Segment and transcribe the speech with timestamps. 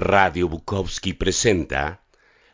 [0.00, 2.04] Radio Bukowski presenta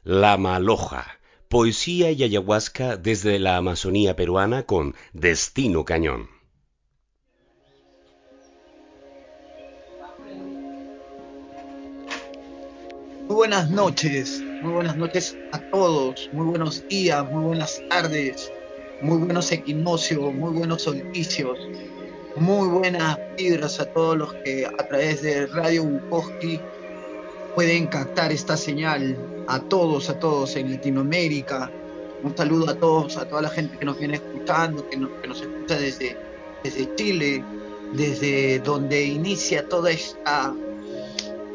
[0.02, 6.30] La Maloja, poesía y ayahuasca desde la Amazonía peruana con Destino Cañón.
[13.26, 18.50] Muy buenas noches, muy buenas noches a todos, muy buenos días, muy buenas tardes,
[19.02, 21.58] muy buenos equinoccios, muy buenos solsticios,
[22.36, 26.58] muy buenas vibras a todos los que a través de Radio Bukowski
[27.54, 29.16] pueden captar esta señal,
[29.46, 31.70] a todos, a todos en Latinoamérica.
[32.22, 35.40] Un saludo a todos, a toda la gente que nos viene escuchando, que que nos
[35.40, 36.16] escucha desde,
[36.62, 37.44] desde Chile,
[37.92, 40.54] desde donde inicia toda esta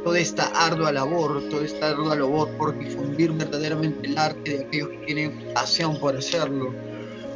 [0.03, 4.89] toda esta ardua labor, toda esta ardua labor por difundir verdaderamente el arte de aquellos
[4.89, 6.73] que tienen pasión por hacerlo.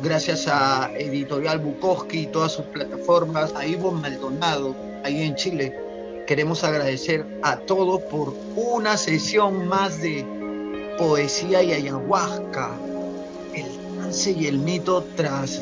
[0.02, 5.83] Gracias a Editorial Bukowski y todas sus plataformas, a Ivo Maldonado, ahí en Chile.
[6.28, 10.26] Queremos agradecer a todos por una sesión más de
[10.98, 12.72] poesía y ayahuasca,
[13.54, 13.66] el
[13.98, 15.62] trance y el mito tras,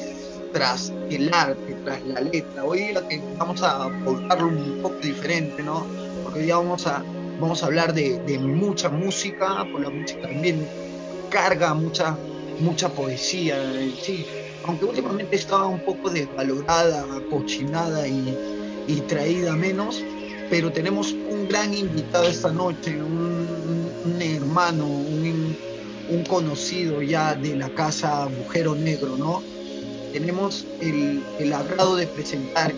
[0.53, 2.63] tras el arte, tras la letra.
[2.63, 5.85] Hoy día que vamos a abordarlo un poco diferente, ¿no?
[6.23, 7.03] porque hoy vamos a,
[7.39, 10.67] vamos a hablar de, de mucha música, por la música también
[11.31, 12.15] carga mucha,
[12.59, 14.27] mucha poesía en sí,
[14.65, 18.37] aunque últimamente estaba un poco desvalorada, cochinada y,
[18.87, 20.03] y traída menos,
[20.51, 25.55] pero tenemos un gran invitado esta noche, un, hermano, un,
[26.09, 29.41] un, conocido ya de la casa Agujero Negro, ¿no?
[30.11, 32.73] Tenemos el, el agrado de presentar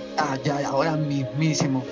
[0.45, 1.83] ya, ahora mismísimo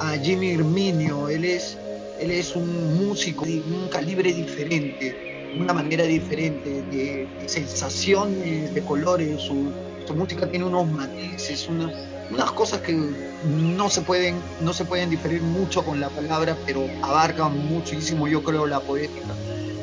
[0.00, 1.28] a Jimmy Herminio.
[1.28, 1.78] Él es,
[2.18, 8.82] él es un músico de un calibre diferente, una manera diferente, de, de sensaciones, de
[8.82, 9.40] colores.
[9.42, 9.70] Su,
[10.08, 11.92] su, música tiene unos matices, una,
[12.30, 16.86] unas cosas que no se, pueden, no se pueden diferir mucho con la palabra, pero
[17.02, 19.34] abarcan muchísimo, yo creo, la poética.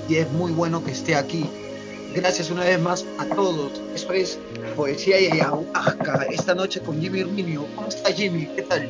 [0.10, 1.46] Y es muy bueno que esté aquí.
[2.14, 3.82] Gracias una vez más a todos.
[3.96, 4.38] Esto es
[4.76, 7.66] Poesía y Ayahuasca, esta noche con Jimmy Herminio.
[7.76, 8.48] ¿Cómo está Jimmy?
[8.56, 8.90] ¿Qué tal?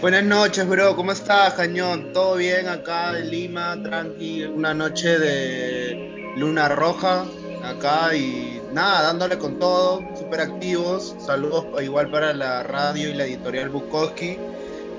[0.00, 0.94] Buenas noches, bro.
[0.94, 2.12] ¿Cómo estás, Cañón?
[2.12, 3.82] ¿Todo bien acá en Lima?
[3.82, 4.44] Tranqui.
[4.44, 7.24] Una noche de luna roja
[7.64, 10.00] acá y nada, dándole con todo.
[10.28, 11.16] Súper activos.
[11.20, 14.36] Saludos igual para la radio y la editorial Bukowski,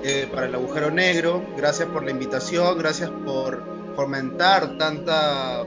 [0.02, 1.46] eh, para el agujero negro.
[1.56, 2.76] Gracias por la invitación.
[2.78, 5.64] Gracias por fomentar tanta,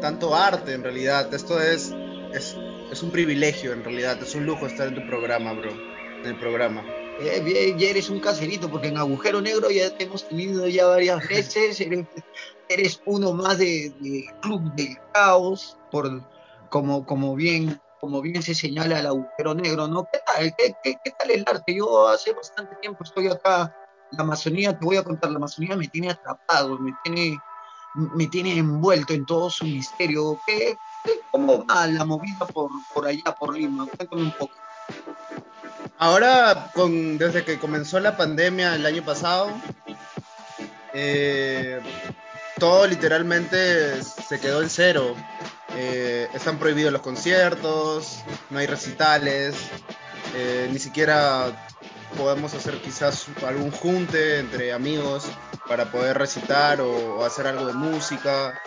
[0.00, 1.32] tanto arte en realidad.
[1.32, 1.94] Esto es,
[2.34, 2.56] es,
[2.90, 4.20] es un privilegio en realidad.
[4.20, 5.70] Es un lujo estar en tu programa, bro.
[5.70, 6.84] En el programa.
[7.20, 11.28] Eh, ya eres un caserito, porque en Agujero Negro ya te hemos tenido ya varias
[11.28, 11.80] veces,
[12.68, 16.24] eres, uno más de, de, Club del Caos, por,
[16.68, 20.08] como, como, bien, como bien se señala el Agujero Negro, ¿no?
[20.12, 20.54] ¿Qué tal?
[20.56, 21.74] ¿Qué, qué, qué tal el arte?
[21.74, 23.74] Yo hace bastante tiempo estoy acá,
[24.12, 27.38] la Amazonía, te voy a contar, la Amazonía me tiene atrapado, me tiene,
[27.94, 30.40] me tiene envuelto en todo su misterio.
[30.46, 30.76] ¿Qué,
[31.30, 33.86] ¿Cómo va la movida por, por allá, por Lima?
[33.86, 34.54] Cuéntame un poco.
[35.98, 39.50] Ahora, con, desde que comenzó la pandemia el año pasado,
[40.92, 41.80] eh,
[42.58, 45.16] todo literalmente se quedó en cero.
[45.76, 48.20] Eh, están prohibidos los conciertos,
[48.50, 49.54] no hay recitales,
[50.34, 51.68] eh, ni siquiera
[52.16, 55.26] podemos hacer quizás algún junte entre amigos
[55.68, 58.58] para poder recitar o, hacer algo de música.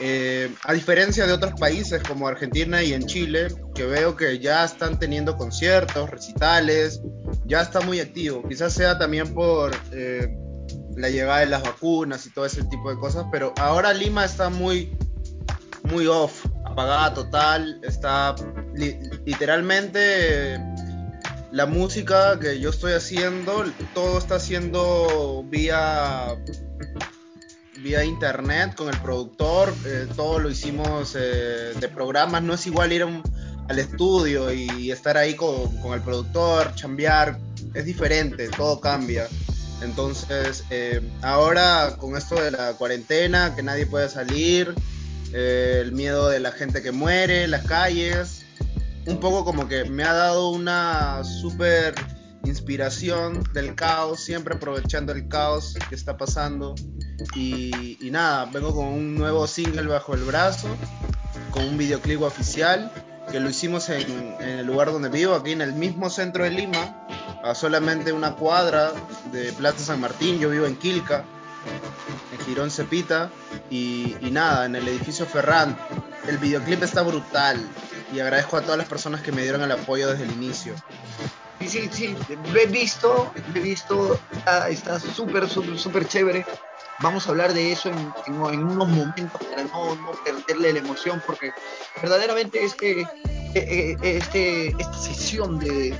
[0.00, 4.64] Eh, a diferencia de otros países como Argentina y en Chile, que veo que ya
[4.64, 7.00] están teniendo conciertos, recitales,
[7.46, 8.46] ya está muy activo.
[8.46, 9.72] Quizás sea también por
[10.96, 14.50] la llegada de las vacunas y todo ese tipo de cosas, pero ahora Lima está
[14.50, 14.96] muy,
[15.84, 18.34] muy off, apagada total, está
[18.74, 20.60] li literalmente
[21.52, 26.36] la música que yo estoy haciendo, todo está haciendo vía
[27.80, 32.92] vía internet con el productor, eh, todo lo hicimos eh, de programas, no es igual
[32.92, 33.06] ir
[33.68, 37.38] al estudio y estar ahí con, con, el productor, chambear,
[37.74, 39.28] es diferente, todo cambia.
[39.82, 44.74] Entonces, eh, ahora con esto de la cuarentena, que nadie puede salir,
[45.36, 48.46] eh, el miedo de la gente que muere, las calles,
[49.06, 51.94] un poco como que me ha dado una súper
[52.44, 56.76] inspiración del caos, siempre aprovechando el caos que está pasando.
[57.34, 60.68] Y, y, nada, vengo con un nuevo single bajo el brazo,
[61.50, 62.92] con un videoclip oficial,
[63.32, 66.50] que lo hicimos en, en, el lugar donde vivo, aquí en el mismo centro de
[66.50, 67.06] Lima,
[67.42, 68.92] a solamente una cuadra
[69.32, 71.24] de Plaza San Martín, yo vivo en Quilca,
[72.32, 73.30] en Girón Cepita,
[73.70, 75.76] y, nada, en el edificio Ferran.
[76.28, 77.60] El videoclip está brutal
[78.12, 80.74] y agradezco a todas las personas que me dieron el apoyo desde el inicio.
[81.60, 82.16] Sí, sí, sí,
[82.58, 84.18] he visto, he visto,
[84.68, 86.44] está súper, súper, súper chévere.
[87.00, 91.52] Vamos a hablar de eso en, unos momentos para no, perderle la emoción, porque
[92.00, 93.06] verdaderamente este, eh,
[93.54, 95.98] eh, este, esta sesión de,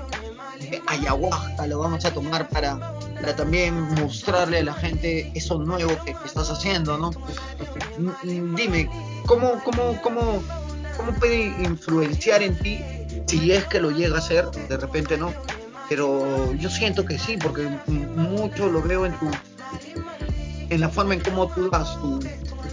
[0.87, 2.79] ayahuasca lo vamos a tomar para,
[3.25, 7.11] para también mostrarle a la gente eso nuevo que, estás haciendo, ¿no?
[8.55, 8.91] Dime,
[9.25, 10.43] ¿cómo, cómo, cómo,
[10.95, 12.85] cómo puede influenciar en ti
[13.27, 15.33] si es que lo llega a hacer, de repente no,
[15.89, 19.31] pero yo siento que sí, porque mucho lo veo en tu
[20.69, 22.21] en la forma en cómo tú das tu,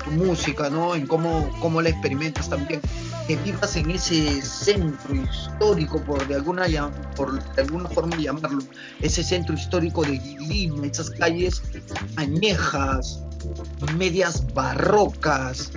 [0.07, 0.95] música, ¿no?
[0.95, 2.81] En cómo, cómo la experimentas también.
[3.27, 6.65] Que vivas en ese centro histórico, por de alguna,
[7.15, 8.63] por de alguna forma llamarlo,
[8.99, 11.61] ese centro histórico de Lima, esas calles
[12.17, 13.21] añejas,
[13.97, 15.71] medias barrocas,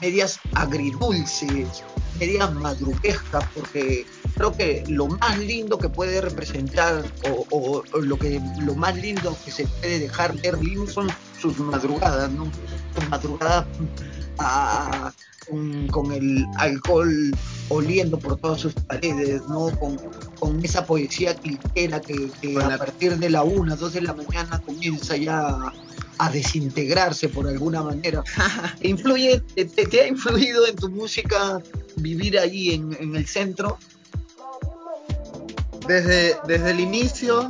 [0.00, 1.82] medias agridulces,
[2.18, 7.04] medias madruguescas, porque creo que lo más lindo que puede representar
[7.50, 11.08] o, lo que lo más lindo que se puede dejar ver Lima son
[11.40, 12.50] sus madrugadas, ¿no?
[12.94, 13.66] Sus madrugadas
[14.38, 15.12] ah,
[15.90, 17.34] con, el alcohol
[17.68, 19.70] oliendo por todas sus paredes, ¿no?
[19.78, 19.98] Con,
[20.62, 22.30] esa poesía cliquera que,
[22.60, 25.72] a partir de la una, dos de la mañana comienza ya
[26.18, 28.22] a desintegrarse por alguna manera.
[28.80, 31.62] ¿Te, influye, te, ha influido en tu música
[31.96, 33.78] vivir ahí en, el centro?
[35.86, 37.48] Desde, desde el inicio,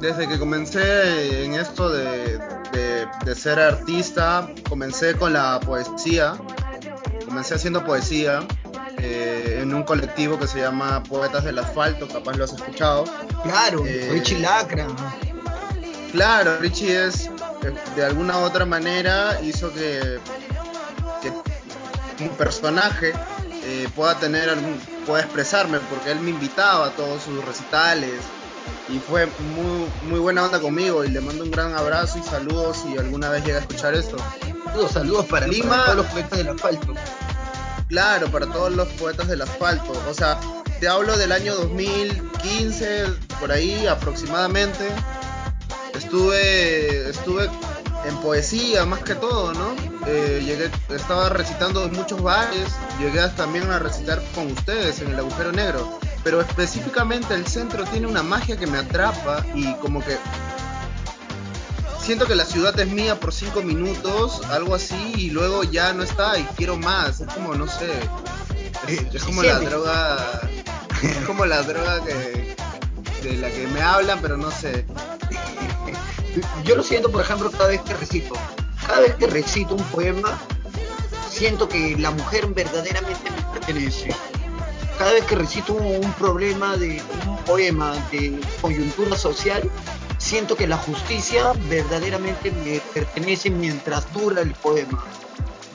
[0.00, 2.38] desde que comencé en esto de,
[3.34, 6.36] ser artista, comencé con la poesía,
[7.26, 8.40] comencé haciendo poesía
[8.96, 13.04] eh, en un colectivo que se llama Poetas del Asfalto, capaz lo has escuchado.
[13.42, 14.86] Claro, eh, Richie Lacra.
[16.10, 17.30] Claro, Richie es
[17.94, 20.18] de alguna u otra manera hizo que,
[22.20, 23.12] un personaje
[23.62, 28.22] eh, pueda tener algún, pueda expresarme, porque él me invitaba a todos sus recitales
[28.88, 32.78] y fue muy, muy buena onda conmigo y le mando un gran abrazo y saludos
[32.82, 34.16] si alguna vez llega a escuchar esto.
[34.64, 36.94] Saludos, saludos para, Lima, para todos los poetas del asfalto.
[37.88, 39.92] Claro, para todos los poetas del asfalto.
[40.08, 40.38] O sea,
[40.80, 43.06] te hablo del año 2015,
[43.40, 44.88] por ahí aproximadamente
[45.94, 47.50] estuve, estuve
[48.06, 49.74] en poesía más que todo, ¿no?
[50.06, 52.68] Eh, llegué, estaba recitando en muchos bares,
[52.98, 58.06] llegué también a recitar con ustedes en el agujero negro, pero específicamente el centro tiene
[58.06, 60.18] una magia que me atrapa y como que
[61.98, 66.02] siento que la ciudad es mía por cinco minutos, algo así, y luego ya no
[66.02, 67.90] está y quiero más, es como, no sé,
[68.88, 70.40] es, como la droga,
[71.02, 72.54] es como la droga que,
[73.22, 74.84] de la que me hablan, pero no sé,
[76.62, 78.34] yo lo siento, por ejemplo, cada vez que recito.
[78.86, 80.38] Cada vez que recito un poema,
[81.30, 84.14] siento que la mujer verdaderamente me pertenece.
[84.98, 89.62] Cada vez que recito un problema de un poema de coyuntura social,
[90.18, 95.04] siento que la justicia verdaderamente me pertenece mientras dura el poema.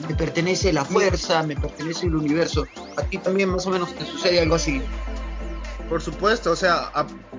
[0.06, 2.68] Me pertenece la fuerza, me pertenece el universo.
[2.98, 4.82] A ti también más o menos te sucede algo así.
[5.88, 6.90] Por supuesto, o sea,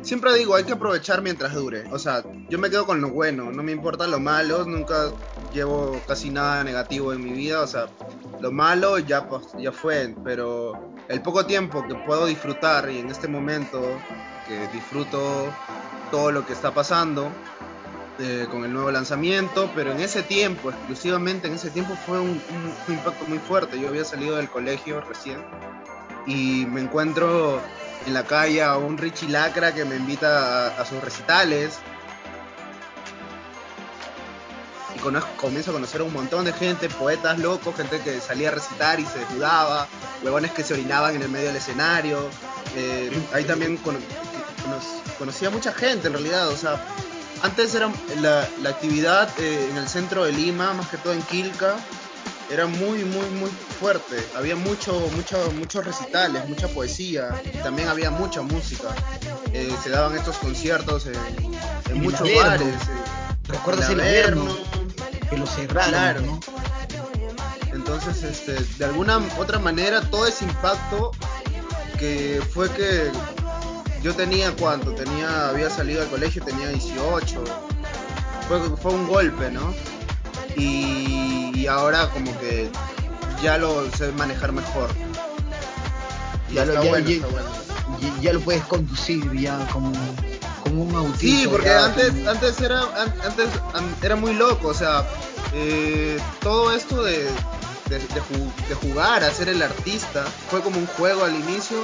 [0.01, 1.83] siempre digo, hay que aprovechar mientras dure.
[1.91, 5.11] O sea, yo me quedo con lo bueno, no me importa lo malo, nunca
[5.51, 7.87] llevo casi nada negativo en mi vida, o sea,
[8.39, 10.73] lo malo ya, pues, ya fue, pero
[11.07, 13.81] el poco tiempo que puedo disfrutar y en este momento
[14.47, 15.51] que disfruto
[16.11, 17.31] todo lo que está pasando
[18.19, 22.39] eh, con el nuevo lanzamiento, pero en ese tiempo, exclusivamente en ese tiempo fue un
[22.87, 23.79] impacto muy fuerte.
[23.79, 25.43] Yo había salido del colegio recién
[26.27, 27.61] y me encuentro
[28.05, 31.79] en la calle a un Richie Lacra que me invita a, sus recitales.
[34.95, 34.99] Y
[35.37, 38.99] comienzo a conocer a un montón de gente, poetas locos, gente que salía a recitar
[38.99, 39.87] y se desnudaba,
[40.23, 42.29] huevones que se orinaban en el medio del escenario.
[42.75, 43.79] Eh, ahí también
[45.17, 46.83] conocía mucha gente en realidad, o sea,
[47.41, 51.75] antes era la, actividad eh, en el centro de Lima, más que todo en Quilca,
[52.49, 53.49] era muy, muy, muy
[53.79, 54.23] fuerte.
[54.35, 58.89] Había mucho, mucho, muchos recitales, mucha poesía y también había mucha música.
[59.53, 62.67] Eh, se daban estos conciertos en, muchos bares.
[62.67, 62.77] Eh,
[63.47, 64.57] ¿Recuerdas el Averno?
[65.29, 66.39] Que lo cerraron, ¿no?
[67.73, 71.11] Entonces, este, de alguna otra manera, todo ese impacto
[71.99, 73.11] que fue que
[74.01, 77.43] yo tenía cuánto, tenía, había salido del colegio, tenía 18.
[78.47, 79.73] Fue, fue un golpe, ¿no?
[80.55, 82.69] Y, ahora como que
[83.41, 84.89] ya lo sé manejar mejor.
[86.53, 86.73] ya, lo,
[88.21, 89.91] ya, lo puedes conducir ya como,
[90.63, 91.19] como un autito.
[91.19, 92.81] Sí, porque antes, antes, era,
[93.23, 93.49] antes
[94.03, 95.05] era muy loco, o sea,
[95.53, 97.27] eh, todo esto de,
[97.89, 101.77] de, jugar, a ser el artista, fue como un juego al inicio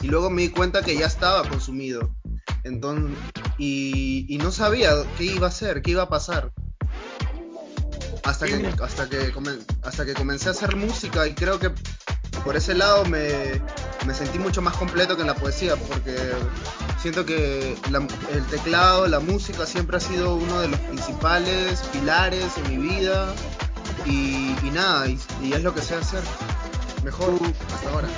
[0.00, 2.10] y luego me di cuenta que ya estaba consumido.
[2.64, 3.16] Entonces,
[3.56, 6.52] y, y no sabía qué iba a hacer, qué iba a pasar.
[8.28, 9.32] Hasta que, hasta que,
[9.82, 11.70] hasta que comencé a hacer música y creo que
[12.44, 13.60] por ese lado me,
[14.06, 16.14] me sentí mucho más completo que en la poesía, porque
[17.00, 17.76] siento que
[18.32, 23.34] el teclado, la música siempre ha sido uno de los principales pilares en mi vida
[24.04, 25.18] y, nada, y,
[25.52, 26.22] es lo que sé hacer
[27.02, 27.38] mejor
[27.74, 28.08] hasta ahora.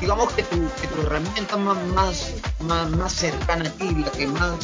[0.00, 0.68] Digamos que tu,
[1.02, 1.76] herramienta más,
[2.60, 4.56] más, más cercana a ti, la que más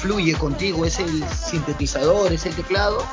[0.00, 3.04] fluye contigo, es el sintetizador, es el teclado.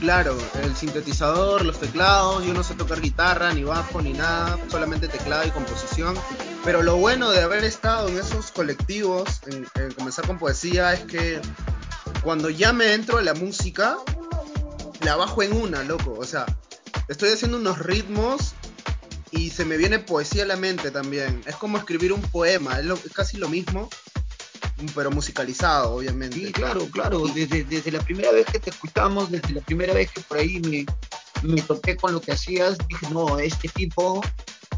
[0.00, 5.08] Claro, el sintetizador, los teclados, yo no sé tocar guitarra, ni bajo, ni nada, solamente
[5.08, 6.14] teclado y composición.
[6.64, 11.40] Pero lo bueno de haber estado en esos colectivos, en, comenzar con poesía, es que
[12.22, 13.96] cuando ya me entro a la música,
[15.00, 16.14] la bajo en una, loco.
[16.16, 16.46] O sea,
[17.08, 18.54] estoy haciendo unos ritmos
[19.32, 21.42] y se me viene poesía a la mente también.
[21.44, 23.88] Es como escribir un poema, es, casi lo mismo,
[24.94, 26.36] pero musicalizado, obviamente.
[26.36, 27.26] Sí, claro, claro.
[27.28, 30.60] Desde, desde la primera vez que te escuchamos, desde la primera vez que por ahí
[30.60, 30.86] me,
[31.42, 34.22] me toqué con lo que hacías, dije, no, este tipo,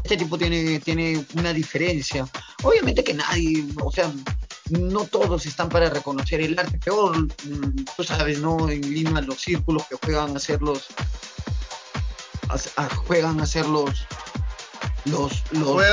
[0.03, 2.27] este tipo tiene, tiene una diferencia.
[2.63, 4.11] Obviamente que nadie, o sea,
[4.69, 6.77] no todos están para reconocer el arte.
[6.79, 8.69] Peor, mm, tú sabes, ¿no?
[8.69, 10.87] En Lima los círculos que juegan a ser los,
[13.05, 14.05] juegan a ser los,
[15.05, 15.83] los, los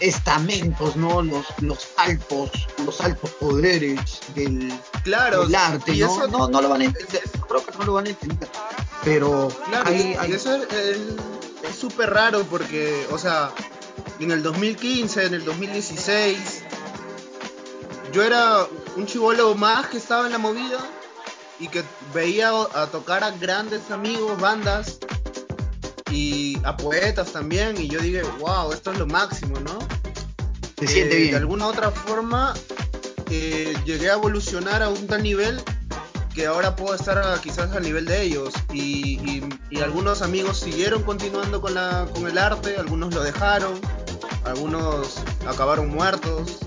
[0.00, 1.22] estamentos, ¿no?
[1.22, 2.50] Los, los altos,
[2.84, 4.72] los altos poderes del,
[5.04, 6.26] claro, arte, ¿no?
[6.26, 6.48] ¿no?
[6.48, 8.48] No, lo van a entender, creo que no lo van a entender.
[9.04, 13.52] Pero claro, y eso es súper raro porque, o sea,
[14.18, 16.64] en el 2015, en el 2016,
[18.12, 18.66] yo era
[18.96, 20.78] un chivolo más que estaba en la movida
[21.58, 25.09] y que veía a tocar a grandes amigos, bandas y
[26.64, 29.78] a poetas también y yo dije, wow, esto es lo máximo, ¿no?
[30.78, 31.30] Se siente eh, bien.
[31.32, 32.54] De alguna otra forma
[33.30, 35.62] eh, llegué a evolucionar a un tal nivel
[36.34, 39.42] que ahora puedo estar quizás al nivel de ellos y,
[39.80, 43.80] algunos amigos siguieron continuando con, la, con el arte, algunos lo dejaron,
[44.44, 46.58] algunos acabaron muertos.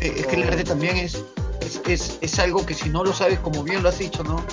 [0.00, 1.24] Eh, es que el arte también es,
[1.86, 4.44] es, es algo que si no lo sabes, como bien lo has dicho, ¿no?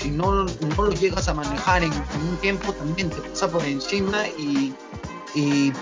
[0.00, 4.26] Si no, no lo llegas a manejar en, un tiempo, también te pasa por encima
[4.38, 4.74] y,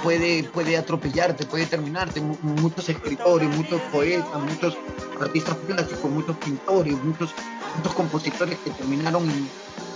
[0.02, 2.20] puede, puede atropellarte, puede terminarte.
[2.20, 4.76] Muchos escritores, muchos poetas, muchos
[5.20, 7.30] artistas plásticos, muchos pintores, muchos,
[7.76, 9.28] muchos compositores que terminaron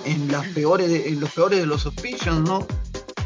[0.05, 2.67] en, las peores, en los peores de los auspicios, ¿no?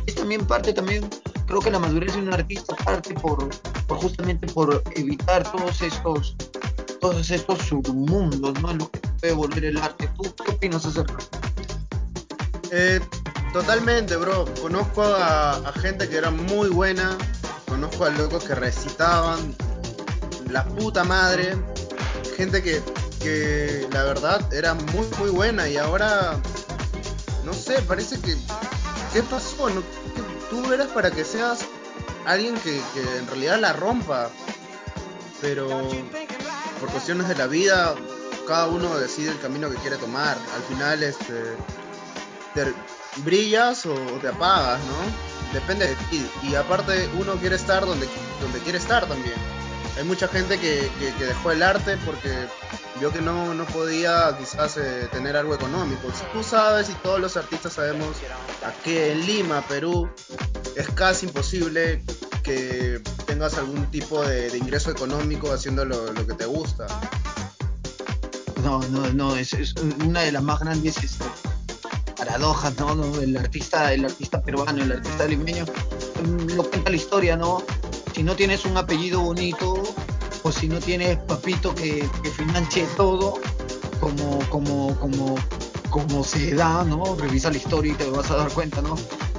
[0.07, 1.09] Es también parte, también
[1.47, 3.49] creo que la madurez de un artista parte por,
[3.87, 6.37] por justamente por evitar todos estos
[7.01, 8.73] todos estos submundos, ¿no?
[8.75, 10.09] Los que puede volver el arte.
[10.17, 11.17] ¿Tú qué opinas acerca?
[12.71, 13.01] Eh,
[13.53, 14.45] totalmente, bro.
[14.61, 17.17] Conozco a, gente que era muy buena,
[17.67, 19.55] conozco a locos que recitaban
[20.51, 21.57] la puta madre,
[22.37, 22.83] gente que,
[23.21, 26.39] que la verdad era muy, muy buena y ahora,
[27.45, 28.37] no sé, parece que...
[29.13, 29.71] ¿Qué pasó?
[30.51, 31.61] tú eres para que seas
[32.27, 34.31] alguien que, que en realidad la rompa,
[35.41, 35.89] pero
[36.81, 37.95] por cuestiones de la vida,
[38.47, 40.37] cada uno decide el camino que quiere tomar.
[40.55, 41.57] Al final, este,
[42.55, 42.73] te
[43.23, 45.53] brillas o, te apagas, ¿no?
[45.53, 46.27] Depende de ti.
[46.43, 48.09] Y aparte, uno quiere estar donde,
[48.41, 49.37] donde quiere estar también.
[49.97, 52.31] Hay mucha gente que, que, dejó el arte porque
[53.01, 56.09] vio que no, no podía quizás eh, tener algo económico.
[56.35, 58.09] Tú sabes y todos los artistas sabemos
[58.63, 60.11] aquí en Lima, Perú,
[60.77, 62.03] es casi imposible
[62.47, 66.87] que tengas algún tipo de, ingreso económico haciendo lo, que te gusta.
[68.63, 69.75] No, no, no, es,
[70.05, 71.25] una de las más grandes este,
[72.17, 73.21] paradojas, ¿no?
[73.21, 77.65] El artista, el artista peruano, el artista limeño, mm, lo cuenta la historia, ¿no?
[78.15, 79.83] Si no tienes un apellido bonito,
[80.45, 83.41] o si no tienes papito que, que financie todo,
[83.99, 85.35] como, como, como,
[85.91, 87.17] como se da, ¿no?
[87.17, 88.95] Revisa la historia y te vas a dar cuenta, ¿no?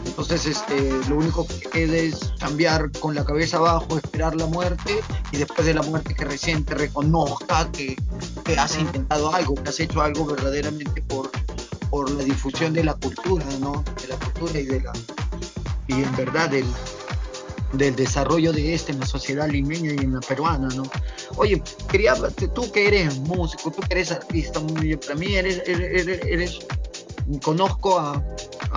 [0.07, 4.99] Entonces, este, lo único que queda es cambiar con la cabeza abajo, esperar la muerte
[5.31, 7.95] y después de la muerte que recién te reconozca que,
[8.57, 11.29] has intentado algo, que has hecho algo verdaderamente por,
[11.89, 13.83] por la difusión de la cultura, ¿no?
[14.01, 14.93] De la cultura y de la
[15.87, 16.65] y en verdad del,
[17.73, 20.83] del desarrollo de este en la sociedad limeña y en la peruana, ¿no?
[21.35, 22.15] Oye, quería,
[22.55, 24.59] tú que eres músico, tú que eres artista,
[25.05, 26.59] para mí eres, eres
[27.43, 28.23] conozco a,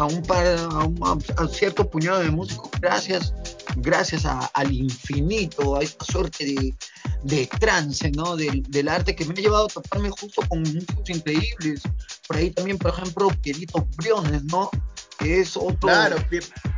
[0.01, 3.35] a un par, a, cierto puñado de músicos gracias,
[3.77, 6.75] gracias al infinito, a esta suerte de,
[7.23, 8.35] de trance, ¿no?
[8.35, 11.83] Del, del, arte que me ha llevado a toparme justo con músicos increíbles.
[12.27, 14.71] Por ahí también, por ejemplo, Pierito Briones, ¿no?
[15.19, 16.17] Que es otro, claro,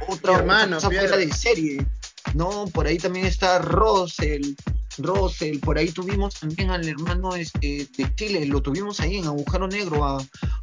[0.09, 1.87] otra, hermano, otra de serie,
[2.35, 2.65] ¿no?
[2.75, 4.57] Por ahí también está Ross, el,
[4.99, 9.69] Russell, por ahí tuvimos también al hermano este, de Chile, lo tuvimos ahí en Agujero
[9.69, 10.19] Negro, a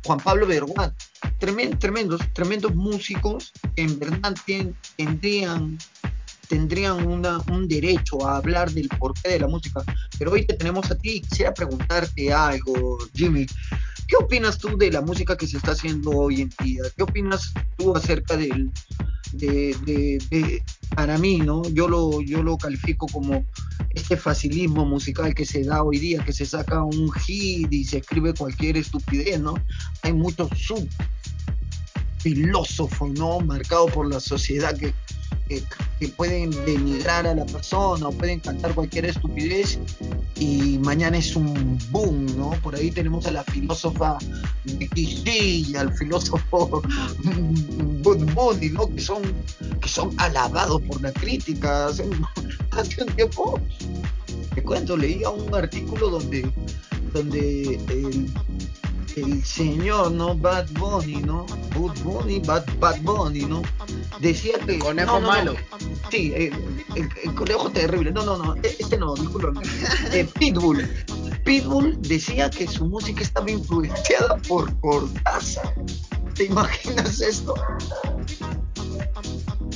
[0.05, 0.93] Juan Pablo Berguat.
[1.39, 4.35] tremendos, tremendos músicos que en verdad
[4.95, 5.77] tendrían
[6.49, 9.83] tendrían un derecho a hablar del porqué de la música.
[10.17, 13.45] Pero hoy te tenemos a ti quisiera preguntarte algo, Jimmy.
[14.07, 16.81] ¿Qué opinas tú de la música que se está haciendo hoy en día?
[16.97, 18.71] ¿Qué opinas tú acerca del,
[19.33, 20.63] de, de,
[20.95, 21.63] para mí, ¿no?
[21.69, 23.45] Yo lo, yo lo califico como
[23.91, 27.97] este facilismo musical que se da hoy día, que se saca un hit y se
[27.99, 29.55] escribe cualquier estupidez, ¿no?
[30.01, 30.87] Hay muchos sub
[32.19, 33.39] filósofos, ¿no?
[33.39, 34.93] Marcados por la sociedad que
[35.49, 39.79] que, pueden denigrar a la persona o pueden cantar cualquier estupidez
[40.35, 42.51] y mañana es un boom, ¿no?
[42.63, 44.17] Por ahí tenemos a la filósofa
[44.63, 46.81] Vicky al filósofo
[48.03, 48.87] Bud Bunny, ¿no?
[48.87, 49.21] Que son,
[49.81, 51.87] que son alabados por la crítica.
[51.87, 52.25] Hace, un
[53.15, 53.59] tiempo,
[54.55, 56.49] te cuento, leía un artículo donde,
[57.13, 57.79] donde
[59.15, 60.35] el señor, ¿no?
[60.35, 61.45] Bad Bunny, ¿no?
[61.75, 63.61] Bad Bunny, Bad, Bad Bunny, ¿no?
[64.19, 64.79] Decía que...
[64.79, 65.55] Conejo malo.
[66.11, 68.11] Sí, el, conejo terrible.
[68.11, 69.59] No, no, no, e, este no, disculpa.
[70.11, 70.87] Eh, Pitbull.
[71.43, 75.73] Pitbull decía que su música estaba influenciada por Cortázar.
[76.35, 77.53] ¿Te imaginas esto?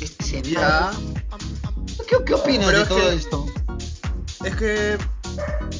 [0.01, 3.45] Este ¿Qué, ¿Qué, opinas de todo esto?
[4.43, 4.97] Es que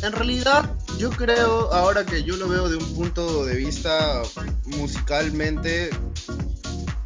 [0.02, 4.22] en realidad yo creo, ahora que yo lo veo de un punto de vista
[4.66, 5.90] musicalmente,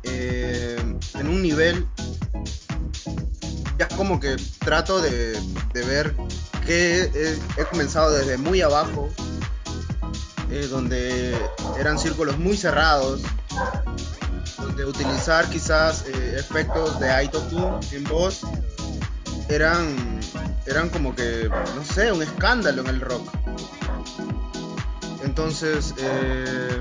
[0.03, 0.77] eh,
[1.15, 1.87] en un nivel,
[3.77, 5.39] ya como que trato de,
[5.73, 6.15] ver
[6.65, 9.09] que he, comenzado desde muy abajo,
[10.49, 11.37] eh, donde
[11.79, 13.21] eran círculos muy cerrados,
[14.57, 18.41] donde utilizar quizás eh, efectos de autotune en voz
[19.49, 20.19] eran,
[20.65, 23.29] eran como que, no sé, un escándalo en el rock.
[25.23, 26.79] Entonces, eh,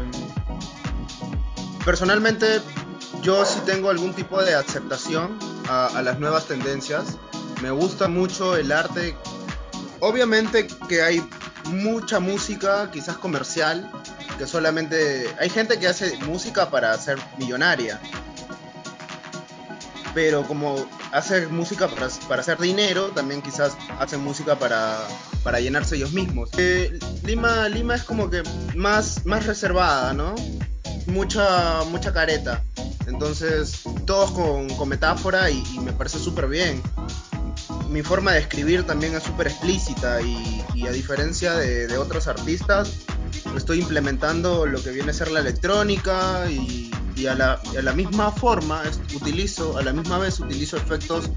[1.84, 2.60] personalmente
[3.22, 7.16] yo sí tengo algún tipo de aceptación a, las nuevas tendencias.
[7.62, 9.16] Me gusta mucho el arte.
[10.00, 11.26] Obviamente que hay
[11.64, 13.90] mucha música, quizás comercial,
[14.38, 15.34] que solamente...
[15.40, 18.00] Hay gente que hace música para ser millonaria.
[20.14, 24.98] Pero como hace música para, hacer dinero, también quizás hacen música para,
[25.46, 26.50] para llenarse ellos mismos.
[26.58, 28.42] Eh, Lima, Lima es como que
[28.74, 30.34] más, más reservada, ¿no?
[31.06, 32.64] Mucha, mucha careta.
[33.06, 36.82] Entonces, todos con, metáfora y, me parece súper bien.
[37.88, 43.02] Mi forma de escribir también es súper explícita y, a diferencia de, de otros artistas,
[43.56, 48.82] estoy implementando lo que viene a ser la electrónica y y a la, misma forma
[49.14, 51.30] utilizo, a la misma vez utilizo efectos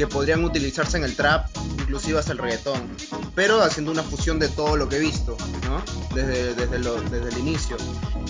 [0.00, 2.88] que podrían utilizarse en el trap, inclusive hasta el reggaetón,
[3.34, 5.82] pero haciendo una fusión de todo lo que he visto, ¿no?
[6.14, 7.76] Desde, desde, desde el inicio.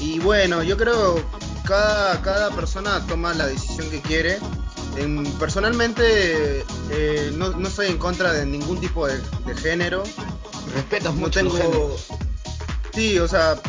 [0.01, 1.25] Y bueno, yo creo
[1.65, 4.41] cada, cada persona toma la decisión que quiere.
[5.39, 9.21] personalmente eh, no, no, estoy en contra de ningún tipo de,
[9.55, 10.03] género.
[10.75, 11.41] Respetas mucho.
[11.45, 11.97] No tengo.
[12.93, 13.61] Sí, o sea,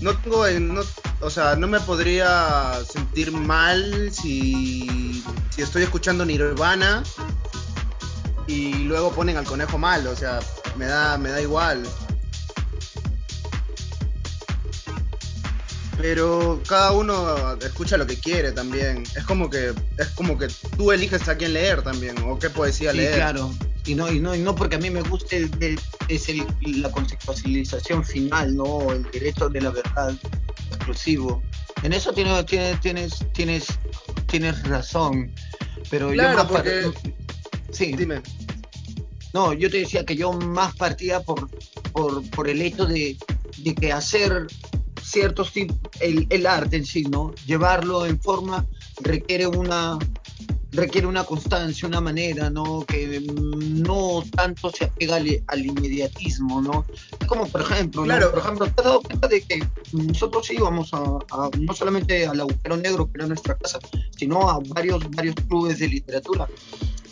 [0.00, 0.82] no tengo, no,
[1.20, 7.02] o sea, no me podría sentir mal si, si estoy escuchando Nirvana
[8.46, 10.40] y luego ponen al conejo mal, o sea,
[10.76, 11.82] me da, me da igual.
[16.00, 19.02] Pero cada uno escucha lo que quiere también.
[19.16, 22.92] Es como que es como que tú eliges a quién leer también o qué poesía
[22.92, 23.16] sí, leer.
[23.16, 23.52] claro.
[23.84, 25.50] Y no, y no, y no porque a mí me guste
[26.08, 26.46] es el,
[26.80, 30.14] la conceptualización final, no el derecho de la verdad
[30.68, 31.42] exclusivo.
[31.82, 33.78] En eso tienes, tienes, tienes,
[34.26, 35.32] tienes razón.
[35.90, 36.90] Pero yo más porque...
[37.70, 37.94] Sí.
[37.96, 38.20] Dime.
[39.34, 41.48] No, yo te decía que yo más partía por,
[41.92, 43.16] por, por el hecho de,
[43.58, 44.46] de que hacer
[45.02, 47.34] ciertos tipos, el, el arte en sí, ¿no?
[47.46, 48.66] Llevarlo en forma
[49.00, 49.98] requiere una,
[50.72, 52.84] requiere una constancia, una manera, ¿no?
[52.86, 56.84] Que no tanto se apega al, inmediatismo, ¿no?
[57.26, 61.00] Como por ejemplo, por ejemplo, te has dado cuenta de que nosotros íbamos a,
[61.58, 63.78] no solamente al agujero negro, que era nuestra casa,
[64.16, 66.46] sino a varios, varios clubes de literatura.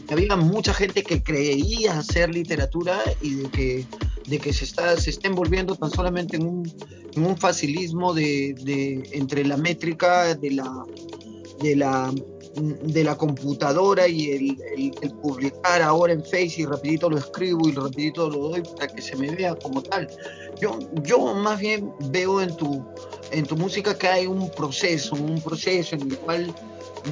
[0.08, 3.86] Había mucha gente que creía hacer literatura y de que,
[4.26, 6.72] de que se, está, se está envolviendo tan solamente en un,
[7.14, 10.84] en un facilismo de, de, entre la métrica de la,
[11.60, 12.14] de la
[12.56, 18.30] de la computadora y el, publicar ahora en Face y rapidito lo escribo y rapidito
[18.30, 20.08] lo doy para que se me vea como tal.
[20.60, 22.84] Yo, yo más bien veo en tu,
[23.30, 26.54] en tu música que hay un proceso, un proceso en el cual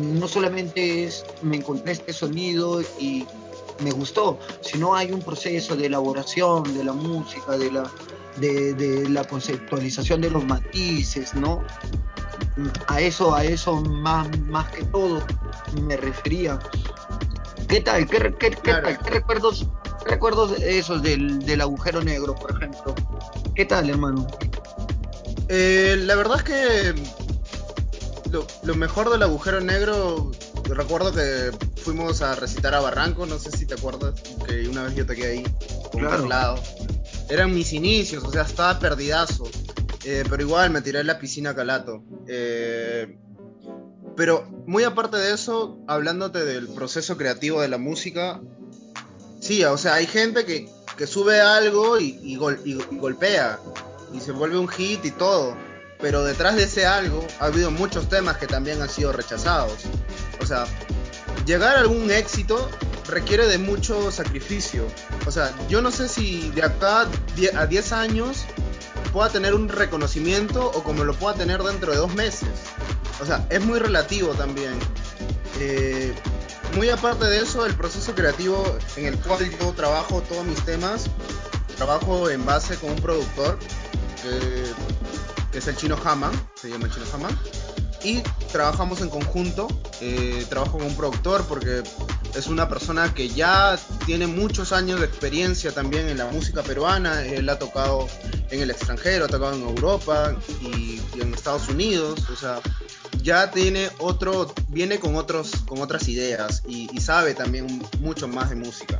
[0.00, 3.26] no solamente es me encontré este sonido y,
[3.82, 7.90] me gustó, sino hay un proceso de elaboración de la música, de la,
[8.36, 11.64] de, la conceptualización de los matices, ¿no?
[12.86, 15.24] A eso, a eso más, más que todo
[15.82, 16.58] me refería.
[17.68, 18.06] ¿Qué tal?
[18.06, 19.66] ¿Qué, recuerdos,
[20.06, 22.94] recuerdos esos del, agujero negro, por ejemplo?
[23.54, 24.26] ¿Qué tal, hermano?
[25.48, 26.94] Eh, la verdad es que
[28.30, 30.30] lo, lo, mejor del agujero negro,
[30.64, 31.50] recuerdo que
[31.82, 34.14] fuimos a recitar a Barranco, no sé si te acuerdas,
[34.46, 35.42] que una vez yo toqué ahí
[35.90, 36.16] con claro.
[36.16, 36.62] un teclado.
[37.28, 39.44] Eran mis inicios, o sea, estaba perdidazo.
[40.04, 42.04] Eh, pero igual me tiré en la piscina calato.
[42.28, 43.16] Eh,
[44.16, 48.40] pero muy aparte de eso, hablándote del proceso creativo de la música,
[49.40, 53.58] sí, o sea, hay gente que, que sube algo y, y, golpea
[54.12, 55.56] y se vuelve un hit y todo.
[56.00, 59.78] Pero detrás de ese algo ha habido muchos temas que también han sido rechazados.
[60.40, 60.66] O sea,
[61.46, 62.68] llegar a algún éxito
[63.08, 64.86] requiere de mucho sacrificio.
[65.26, 67.08] O sea, yo no sé si de acá
[67.56, 68.44] a 10 años
[69.14, 72.48] pueda tener un reconocimiento o como lo pueda tener dentro de dos meses.
[73.22, 74.76] O sea, es muy relativo también.
[75.60, 76.12] Eh,
[76.74, 81.04] muy aparte de eso, el proceso creativo en el cual yo trabajo todos mis temas,
[81.76, 83.56] trabajo en base con un productor
[85.52, 87.38] que es el chino Haman, se llama el chino Haman
[88.02, 89.68] y trabajamos en conjunto.
[90.00, 91.82] Eh, trabajo con un productor porque
[92.34, 97.24] es una persona que ya tiene muchos años de experiencia también en la música peruana.
[97.24, 98.06] Él ha tocado
[98.54, 102.20] en el extranjero, ha tocado en Europa y, en Estados Unidos.
[102.30, 102.60] O sea,
[103.22, 107.66] ya tiene otro, viene con otros, con otras ideas y, y sabe también
[108.00, 108.98] mucho más de música.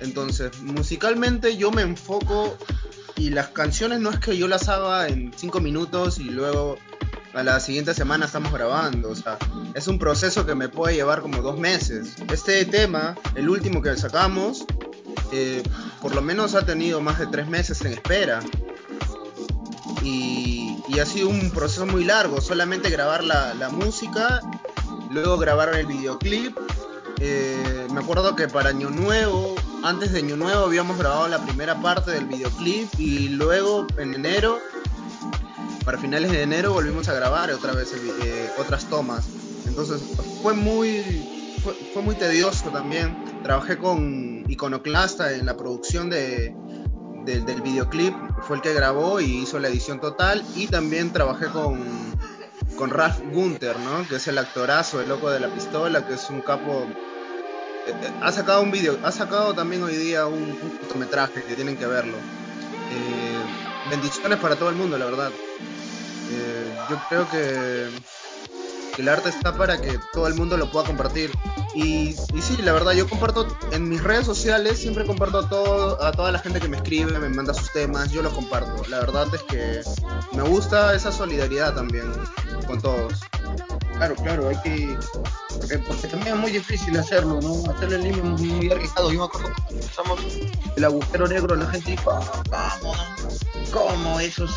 [0.00, 2.56] Entonces, musicalmente yo me enfoco
[3.16, 6.78] y las canciones no es que yo las haga en cinco minutos y luego
[7.34, 9.10] a la siguiente semana estamos grabando.
[9.10, 9.38] O sea,
[9.74, 12.14] es un proceso que me puede llevar como dos meses.
[12.32, 14.64] Este tema, el último que sacamos,
[15.32, 15.62] eh,
[16.00, 18.40] por lo menos ha tenido más de tres meses en espera.
[20.02, 24.40] Y, y ha sido un proceso muy largo, solamente grabar la, música,
[25.10, 26.56] luego grabar el videoclip.
[27.20, 31.80] Eh, me acuerdo que para Año Nuevo, antes de Año Nuevo habíamos grabado la primera
[31.80, 34.58] parte del videoclip y luego en enero
[35.84, 39.26] para finales de enero volvimos a grabar otra vez eh, otras tomas.
[39.66, 40.02] Entonces
[40.42, 41.02] fue muy,
[41.92, 43.16] fue, muy tedioso también.
[43.42, 46.54] Trabajé con Iconoclasta en la producción de,
[47.28, 50.44] del videoclip, fue el que grabó y hizo la edición total.
[50.54, 51.80] Y también trabajé con,
[52.76, 54.06] con Ralph Gunther, ¿no?
[54.08, 56.86] que es el actorazo, el loco de la pistola, que es un capo
[57.88, 61.76] eh, eh, ha sacado un video, ha sacado también hoy día un, cortometraje que tienen
[61.76, 62.16] que verlo.
[63.90, 65.30] bendiciones para todo el mundo, la verdad.
[66.30, 67.88] Eh, yo creo que,
[68.98, 71.30] el arte está para que todo el mundo lo pueda compartir.
[71.74, 76.02] Y, y, sí, la verdad, yo comparto en mis redes sociales, siempre comparto a, todo,
[76.02, 78.82] a toda la gente que me escribe, me manda sus temas, yo los comparto.
[78.88, 79.80] La verdad es que
[80.36, 82.12] me gusta esa solidaridad también
[82.66, 83.20] con todos.
[83.94, 84.98] Claro, claro, hay que.
[85.86, 87.70] Porque, también es muy difícil hacerlo, ¿no?
[87.70, 89.12] Hacerlo en línea es muy arriesgado.
[89.12, 90.20] Yo me acuerdo cuando empezamos
[90.76, 92.98] el agujero negro, la gente dijo, ah, vamos,
[93.72, 94.50] ¿cómo esos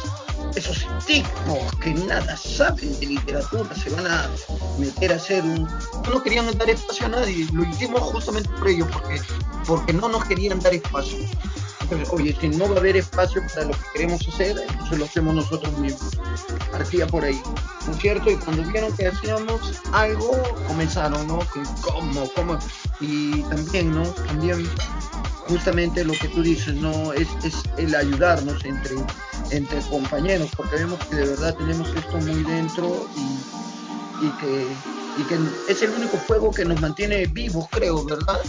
[0.55, 4.29] esos tipos que nada saben de literatura se van a
[4.77, 5.67] meter a hacer un...
[6.09, 9.21] No querían dar espacio a nadie, lo hicimos justamente por ello, porque,
[9.65, 11.17] porque no nos querían dar espacio.
[11.81, 15.05] Entonces, oye, si no va a haber espacio para lo que queremos hacer, entonces lo
[15.05, 16.11] hacemos nosotros mismos.
[16.71, 17.41] Partía por ahí,
[17.87, 18.29] ¿no es cierto?
[18.29, 20.31] Y cuando vieron que hacíamos algo,
[20.67, 21.39] comenzaron, ¿no?
[21.39, 22.59] Que cómo, cómo.
[22.99, 24.03] Y también, ¿no?
[24.03, 24.69] También
[25.47, 27.13] justamente lo que tú dices, ¿no?
[27.13, 28.95] Es, es el ayudarnos entre
[29.51, 33.07] entre compañeros, porque vemos que de verdad tenemos esto muy dentro
[34.21, 34.67] y, que,
[35.21, 38.39] y que es el único fuego que nos mantiene vivos, creo, ¿verdad?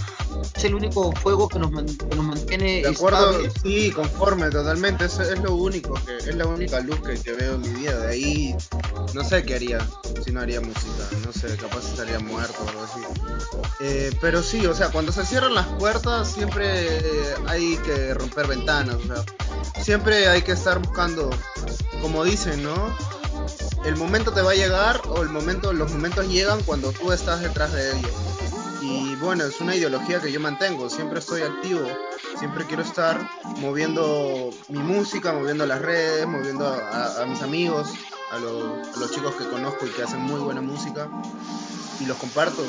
[0.55, 5.05] Es el único fuego que nos, que nos mantiene De acuerdo, sí, conforme, totalmente.
[5.05, 7.99] Eso es lo único, que es la única luz que, veo en mi vida.
[7.99, 8.57] De ahí,
[9.15, 9.87] no sé qué haría
[10.25, 11.09] si no haría música.
[11.25, 13.01] No sé, capaz estaría muerto o algo así.
[13.81, 16.89] Eh, pero sí, o sea, cuando se cierran las puertas, siempre
[17.47, 18.97] hay que romper ventanas.
[18.97, 21.31] O sea, siempre hay que estar buscando,
[22.01, 22.95] como dicen, ¿no?
[23.85, 27.41] El momento te va a llegar o el momento, los momentos llegan cuando tú estás
[27.41, 28.13] detrás de ellos.
[28.81, 31.81] Y bueno, es una ideología que yo mantengo, siempre estoy activo,
[32.39, 37.89] siempre quiero estar moviendo mi música, moviendo las redes, moviendo a, mis amigos,
[38.33, 41.09] a, los chicos que conozco y que hacen muy buena música
[42.01, 42.63] y los comparto,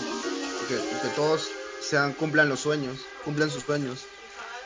[0.67, 1.49] que, todos
[1.81, 4.05] sean, cumplan los sueños, cumplan sus sueños,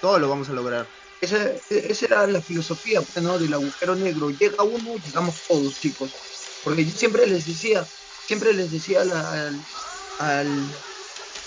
[0.01, 0.85] todo lo vamos a lograr.
[1.21, 3.39] Esa, esa era la filosofía pues, ¿no?
[3.39, 4.29] del agujero negro.
[4.29, 6.11] Llega uno, llegamos todos, chicos.
[6.63, 7.85] Porque yo siempre les decía,
[8.25, 9.11] siempre les decía al,
[10.19, 10.65] al,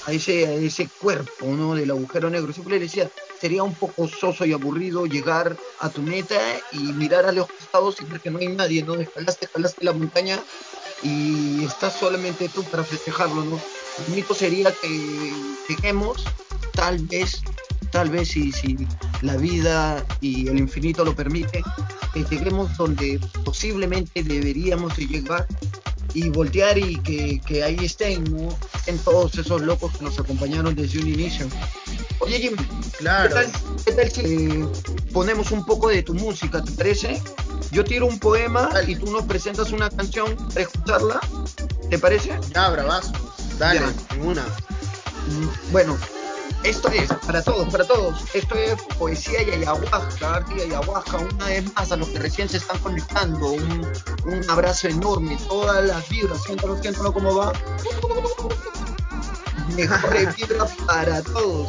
[0.06, 1.74] a ese, ese cuerpo ¿no?
[1.74, 2.52] del agujero negro.
[2.52, 6.40] Siempre le decía, sería un poco soso y aburrido llegar a tu meta
[6.72, 8.94] y mirar a los costados y ver que no hay nadie, ¿no?
[8.94, 10.38] Escalaste, escalaste la montaña
[11.02, 13.60] y estás solamente tú para festejarlo, ¿no?
[13.98, 15.32] El mito sería que
[15.68, 16.24] lleguemos,
[16.72, 17.42] tal vez,
[17.90, 18.76] tal vez si, si
[19.22, 21.62] la vida y el infinito lo permite,
[22.14, 25.46] que lleguemos donde posiblemente deberíamos de llegar
[26.14, 28.56] y voltear y que, que ahí estén, ¿no?
[28.86, 31.46] En todos esos locos que nos acompañaron desde un inicio.
[32.18, 32.56] Oye, Jim,
[32.98, 33.28] Claro.
[33.28, 33.52] ¿qué, tal,
[33.84, 34.66] qué tal si eh,
[35.12, 37.22] ponemos un poco de tu música, te parece?
[37.70, 41.20] Yo tiro un poema y tú nos presentas una canción para escucharla,
[41.88, 42.38] ¿te parece?
[42.54, 43.12] Ya, bravazo.
[43.60, 44.22] Dale, Ya.
[44.24, 44.42] una.
[44.42, 45.96] Mm, Bueno,
[46.64, 48.24] esto es para todos, para todos.
[48.34, 51.18] Esto es poesía y ayahuasca, arte y ayahuasca.
[51.18, 53.86] Una vez más a los que recién se están conectando, un,
[54.24, 57.52] un abrazo enorme, todas las vibras, siéntalo, siéntalo cómo va.
[59.76, 61.68] Mejores vibras para todos.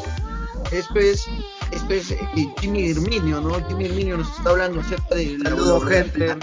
[0.71, 1.25] Esto es,
[1.71, 2.19] esto es eh,
[2.61, 3.55] Jimmy Herminio, ¿no?
[3.67, 6.35] Jimmy Herminio nos está hablando acerca de la, Saludos, gente.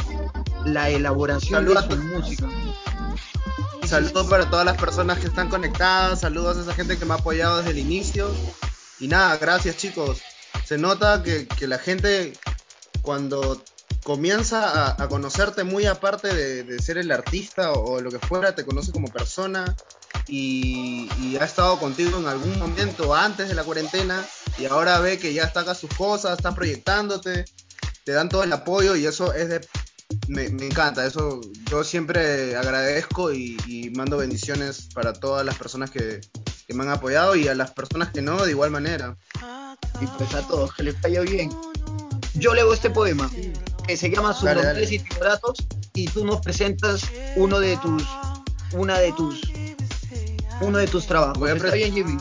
[0.67, 2.47] la elaboración Saludos de su música.
[3.89, 7.17] Saludos para todas las personas que están conectadas, saludos a esa gente que me ha
[7.17, 8.31] apoyado desde el inicio.
[9.01, 10.21] Y nada, gracias chicos.
[10.67, 12.35] Se nota que, la gente
[13.01, 13.65] cuando
[14.05, 18.93] comienza a, conocerte muy aparte de, ser el artista o, lo que fuera, te conoce
[18.93, 19.75] como persona
[20.27, 24.23] y, y ha estado contigo en algún momento antes de la cuarentena
[24.59, 27.47] y ahora ve que ya sacas sus cosas, estás proyectándote,
[28.05, 29.67] te dan todo el apoyo y eso es de
[30.27, 35.91] me, me encanta, eso yo siempre agradezco y, y mando bendiciones para todas las personas
[35.91, 36.21] que,
[36.67, 39.17] que me han apoyado y a las personas que no, de igual manera.
[40.01, 41.51] y pues a todos que les vaya bien.
[42.35, 43.31] Yo leo este poema
[43.87, 44.85] que se llama dale.
[44.85, 45.59] y timoratos
[45.95, 47.03] y tú nos presentas
[47.37, 48.05] uno de tus
[48.73, 49.41] una de tus
[50.61, 51.39] uno de tus trabajos.
[51.39, 52.17] Voy a ¿Está pre- bien, Jimmy?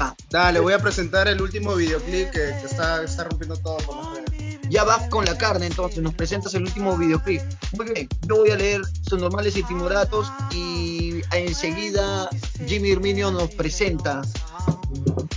[0.00, 0.14] Va.
[0.30, 3.76] Dale, voy a presentar el último videoclip que, que está, está rompiendo todo.
[4.70, 7.40] Ya vas con la carne, entonces nos presentas el último videoclip.
[7.76, 12.28] Muy bien, yo voy a leer sus normales y timoratos y enseguida
[12.66, 14.22] Jimmy Herminio nos presenta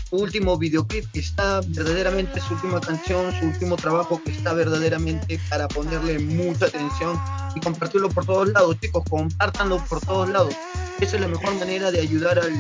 [0.10, 5.40] su último videoclip que está verdaderamente su última canción, su último trabajo que está verdaderamente
[5.50, 7.20] para ponerle mucha atención
[7.56, 10.56] y compartirlo por todos lados, chicos, compártanlo por todos lados.
[11.00, 12.54] Esa es la mejor manera de ayudar al,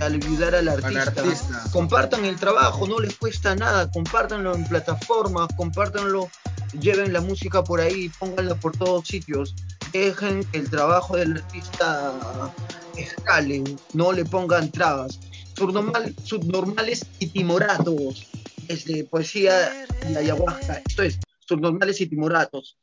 [0.00, 1.02] al ayudar al artista.
[1.02, 1.64] artista.
[1.72, 6.28] Compartan el trabajo, no les cuesta nada, compártanlo en plataformas, compártanlo,
[6.80, 9.54] lleven la música por ahí, pónganla por todos sitios,
[9.92, 12.12] dejen que el trabajo del artista
[12.96, 15.20] escale, no le pongan trabas.
[15.56, 18.26] Subnormal, subnormales y timoratos,
[18.66, 22.78] desde poesía y ayahuasca, esto es, subnormales y timoratos.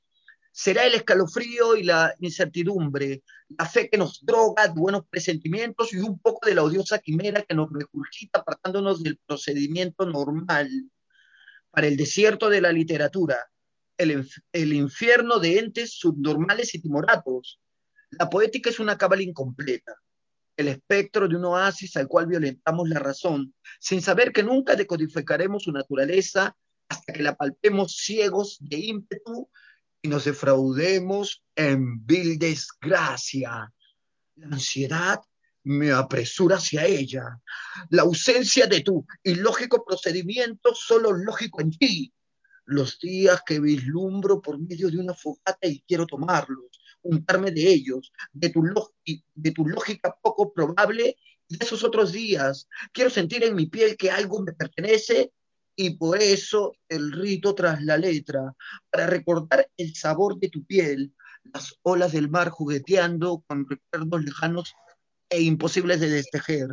[0.59, 3.21] Será el escalofrío y la incertidumbre,
[3.59, 7.53] la fe que nos droga, buenos presentimientos y un poco de la odiosa quimera que
[7.53, 10.67] nos regurgita apartándonos del procedimiento normal
[11.69, 13.37] para el desierto de la literatura,
[13.99, 17.61] el, inf- el infierno de entes subnormales y timoratos.
[18.09, 19.93] La poética es una cábala incompleta,
[20.55, 25.65] el espectro de un oasis al cual violentamos la razón, sin saber que nunca decodificaremos
[25.65, 26.57] su naturaleza
[26.89, 29.51] hasta que la palpemos ciegos de ímpetu
[30.07, 33.71] nos defraudemos en vil desgracia.
[34.35, 35.19] La ansiedad
[35.63, 37.39] me apresura hacia ella.
[37.89, 42.13] La ausencia de tu ilógico procedimiento, solo lógico en ti.
[42.65, 48.11] Los días que vislumbro por medio de una fogata y quiero tomarlos, untarme de ellos,
[48.33, 51.17] de tu, lógi- de tu lógica poco probable
[51.47, 52.67] y de esos otros días.
[52.91, 55.31] Quiero sentir en mi piel que algo me pertenece
[55.79, 58.53] y por eso el rito tras la letra,
[58.89, 61.13] para recordar el sabor de tu piel,
[61.53, 64.73] las olas del mar jugueteando con recuerdos lejanos
[65.29, 66.69] e imposibles de destejer.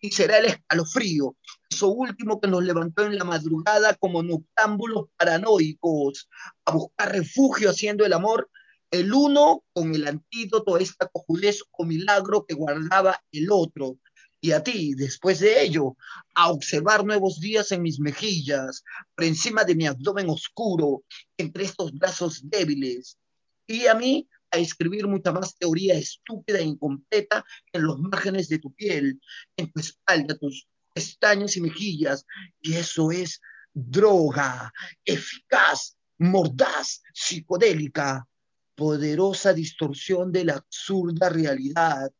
[0.00, 1.36] Y será el escalofrío,
[1.70, 6.28] eso último que nos levantó en la madrugada como noctámbulos paranoicos,
[6.64, 8.48] a buscar refugio haciendo el amor,
[8.90, 13.98] el uno con el antídoto a esta cojudez o milagro que guardaba el otro.
[14.40, 15.96] Y a ti, después de ello,
[16.34, 21.02] a observar nuevos días en mis mejillas, por encima de mi abdomen oscuro,
[21.36, 23.18] entre estos brazos débiles.
[23.66, 28.58] Y a mí, a escribir mucha más teoría estúpida e incompleta en los márgenes de
[28.58, 29.20] tu piel,
[29.56, 32.24] en tu espalda, tus pestañas y mejillas.
[32.60, 33.40] Y eso es
[33.74, 34.72] droga,
[35.04, 38.26] eficaz, mordaz, psicodélica,
[38.74, 42.10] poderosa distorsión de la absurda realidad,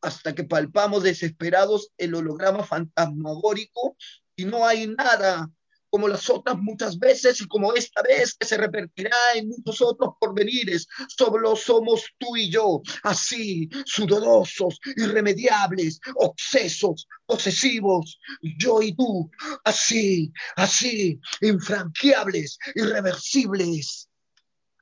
[0.00, 3.96] hasta que palpamos desesperados el holograma fantasmagórico
[4.36, 5.50] y no hay nada,
[5.90, 10.14] como las otras muchas veces y como esta vez que se repetirá en muchos otros
[10.20, 10.86] porvenires.
[11.08, 18.18] Solo somos tú y yo, así, sudorosos, irremediables, obsesos, posesivos,
[18.58, 19.30] yo y tú,
[19.64, 24.08] así, así, infranqueables, irreversibles,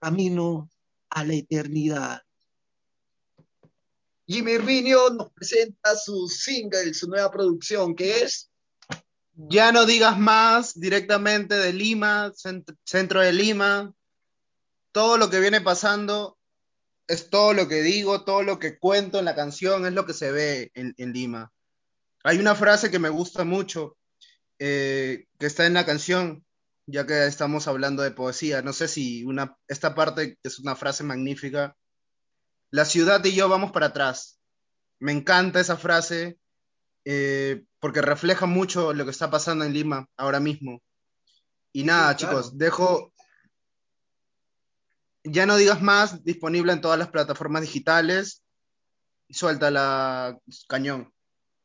[0.00, 0.68] camino
[1.10, 2.25] a la eternidad.
[4.26, 8.50] Jimmy Herminio nos presenta su single, su nueva producción, que es
[9.34, 12.32] Ya no digas más, directamente de Lima,
[12.84, 13.92] centro de Lima.
[14.92, 16.38] Todo lo que viene pasando
[17.06, 20.14] es todo lo que digo, todo lo que cuento en la canción, es lo que
[20.14, 21.52] se ve en, Lima.
[22.24, 23.96] Hay una frase que me gusta mucho,
[24.58, 26.44] eh, que está en la canción,
[26.86, 28.62] ya que estamos hablando de poesía.
[28.62, 29.24] No sé si
[29.68, 31.76] esta parte es una frase magnífica
[32.70, 34.38] la ciudad y yo vamos para atrás.
[34.98, 36.38] Me encanta esa frase
[37.04, 40.82] eh, porque refleja mucho lo que está pasando en Lima ahora mismo.
[41.72, 42.40] Y nada, sí, claro.
[42.40, 43.12] chicos, dejo...
[45.28, 48.44] Ya no digas más, disponible en todas las plataformas digitales.
[49.28, 51.12] Suelta la cañón.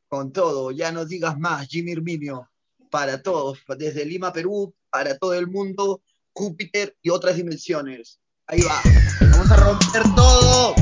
[0.07, 2.51] Con todo, ya no digas más, Jimmy Herminio,
[2.89, 8.19] para todos, desde Lima, Perú, para todo el mundo, Júpiter y otras dimensiones.
[8.45, 9.30] Ahí va.
[9.41, 10.75] Vamos a romper todo.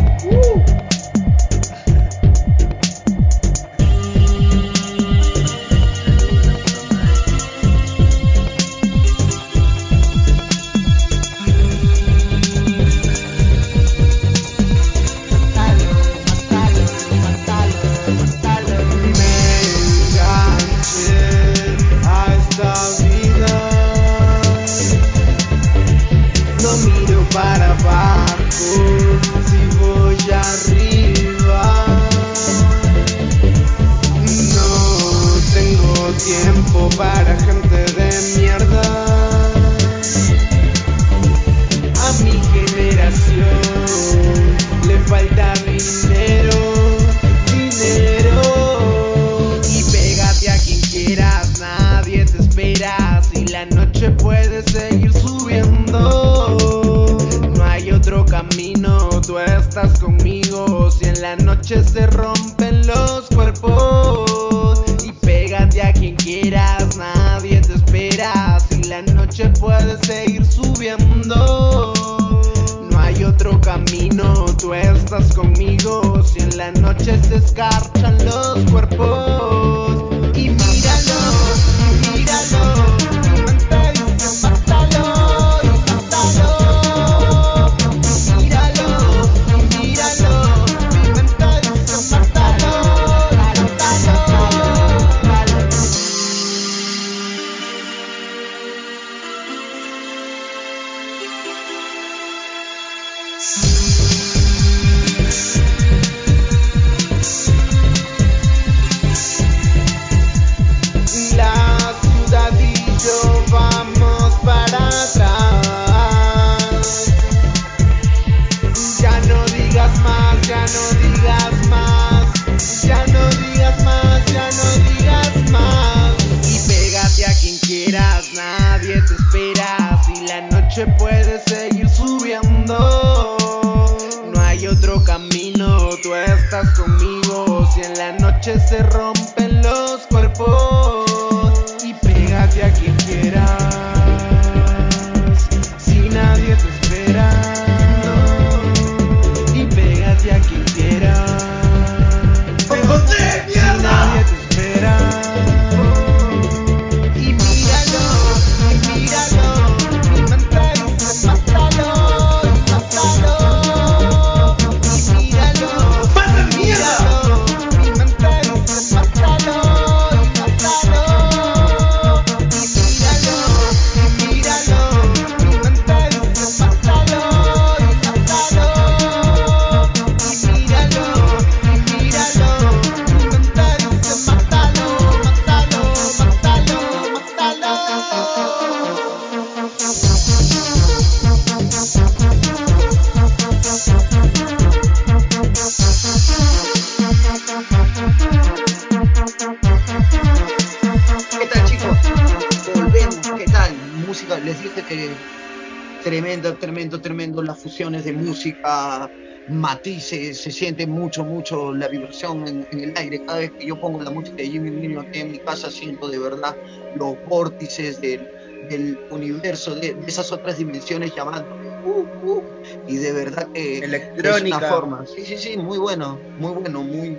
[208.64, 209.10] Música,
[209.50, 213.24] matices, se siente mucho, mucho la vibración en, en, el aire.
[213.26, 216.08] Cada vez que yo pongo la música de Jimmy Nino aquí en mi casa, siento
[216.08, 216.56] de verdad
[216.96, 218.28] los vórtices del,
[218.70, 221.58] del universo, de, esas otras dimensiones llamando.
[221.84, 222.44] Uh, uh,
[222.88, 224.58] y de verdad que Electrónica.
[224.58, 225.06] es una forma.
[225.06, 227.18] Sí, sí, sí, muy bueno, muy bueno, muy.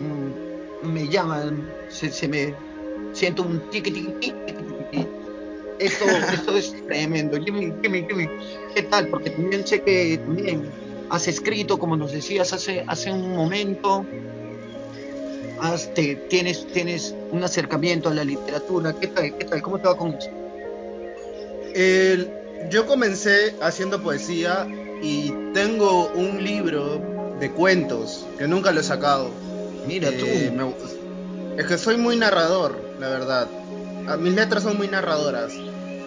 [0.00, 2.54] Mm, me llaman, se, me.
[3.12, 5.08] Siento un tiqui, tiqui, tiqui,
[5.80, 7.38] Esto, esto es tremendo.
[7.42, 8.28] Jimmy, Jimmy, Jimmy,
[8.74, 9.08] ¿qué tal?
[9.08, 10.70] Porque también sé que también
[11.08, 14.06] has escrito, como nos decías hace, hace un momento,
[16.28, 18.92] tienes, tienes un acercamiento a la literatura.
[18.92, 19.36] ¿Qué tal?
[19.36, 19.62] ¿Qué tal?
[19.62, 20.30] ¿Cómo te va con eso?
[22.68, 24.66] yo comencé haciendo poesía
[25.02, 27.00] y tengo un libro
[27.40, 29.30] de cuentos que nunca lo he sacado.
[29.86, 30.26] Mira tú.
[30.26, 30.52] Eh,
[31.56, 33.48] es que soy muy narrador, la verdad.
[34.18, 35.52] Mis letras son muy narradoras.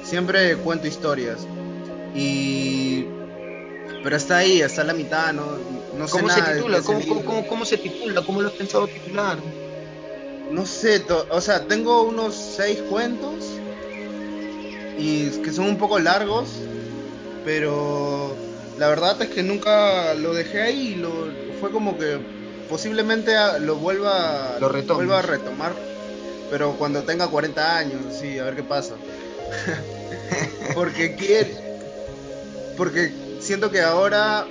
[0.03, 1.47] Siempre cuento historias.
[2.15, 3.05] Y
[4.03, 5.57] pero está ahí, está la mitad, no,
[5.97, 6.81] no sé ¿Cómo se titula?
[6.81, 8.21] ¿Cómo, cómo, se titula?
[8.21, 9.37] ¿Cómo lo has pensado titular?
[10.51, 13.45] No sé, o sea, tengo unos seis cuentos
[14.97, 16.49] y que son un poco largos,
[17.45, 18.35] pero
[18.77, 21.09] la verdad es que nunca lo dejé ahí, lo,
[21.61, 22.19] fue como que
[22.69, 25.73] posiblemente lo vuelva, lo vuelva a retomar,
[26.51, 28.95] pero cuando tenga 40 años, sí, a ver qué pasa.
[30.75, 31.55] porque quiere,
[32.77, 34.45] porque siento que ahora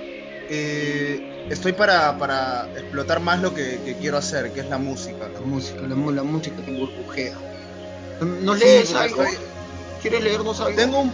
[0.49, 5.29] eh, estoy para, para, explotar más lo que, quiero hacer, que es la música.
[5.33, 7.35] La música, la, música que burbujea.
[8.21, 9.23] ¿No lees algo?
[10.01, 10.75] ¿Quieres leernos algo?
[10.75, 11.13] Tengo un,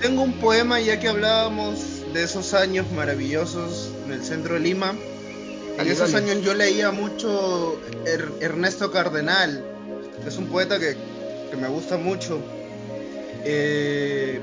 [0.00, 4.94] tengo un poema, ya que hablábamos de esos años maravillosos en el centro de Lima.
[5.78, 7.80] En esos años yo leía mucho
[8.40, 9.64] Ernesto Cardenal.
[10.26, 10.96] Es un poeta que,
[11.50, 12.40] que me gusta mucho.
[13.44, 14.40] Eh,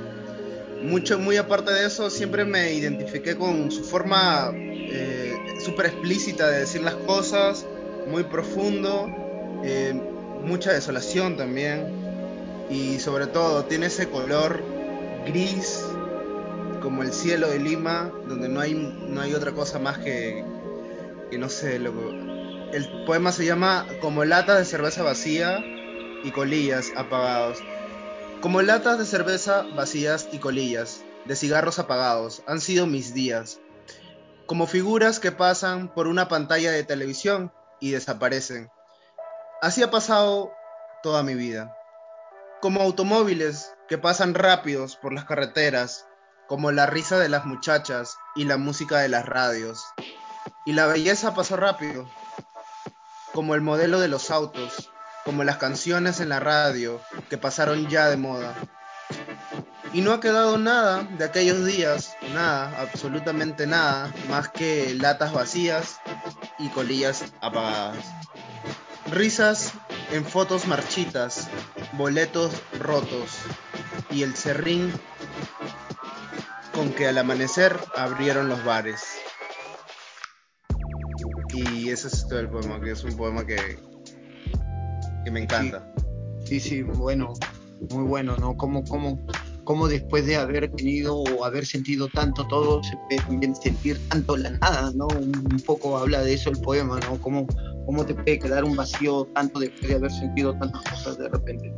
[0.84, 5.34] mucho, muy aparte de eso, siempre me identifiqué con su forma eh,
[5.64, 7.66] súper explícita de decir las cosas,
[8.08, 9.08] muy profundo,
[9.64, 9.93] eh,
[10.43, 11.88] mucha desolación también,
[12.70, 14.62] y sobre todo tiene ese color
[15.26, 15.84] gris,
[16.82, 20.43] como el cielo de Lima, donde no hay, no hay otra cosa más que,
[21.32, 22.12] que no sé, loco.
[22.72, 25.64] El poema se llama Como latas de cerveza vacía
[26.24, 27.58] y colillas apagados.
[28.42, 33.60] Como latas de cerveza vacías y colillas, de cigarros apagados, han sido mis días.
[34.46, 38.70] Como figuras que pasan por una pantalla de televisión y desaparecen.
[39.62, 40.52] Así ha pasado
[41.02, 41.76] toda mi vida.
[42.62, 46.06] Como automóviles que pasan rápidos por las carreteras,
[46.48, 49.84] como la risa de las muchachas y la música de las radios.
[50.66, 52.08] Y la belleza pasó rápido,
[53.34, 54.92] como el modelo de los autos,
[55.26, 58.54] como las canciones en la radio que pasaron ya de moda.
[59.92, 66.00] Y no ha quedado nada de aquellos días, nada, absolutamente nada, más que latas vacías
[66.60, 67.98] y colillas apagadas.
[69.12, 69.74] Risas
[70.12, 71.48] en fotos marchitas,
[71.94, 73.32] boletos rotos
[74.12, 74.94] y el serrín
[76.74, 79.02] con que al amanecer abrieron los bares.
[81.54, 83.80] Y ese es todo el poema, que es un poema que,
[85.26, 85.86] que me encanta.
[86.46, 87.34] Sí, sí, bueno,
[87.90, 88.56] muy bueno, ¿no?
[88.56, 89.20] Como, como,
[89.64, 94.38] como después de haber tenido o haber sentido tanto todo, se puede también sentir tanto
[94.38, 95.08] la nada, ¿no?
[95.08, 97.20] Un, poco habla de eso el poema, ¿no?
[97.20, 97.48] Cómo,
[97.86, 101.74] cómo te puede quedar un vacío tanto después de haber sentido tantas cosas de repente.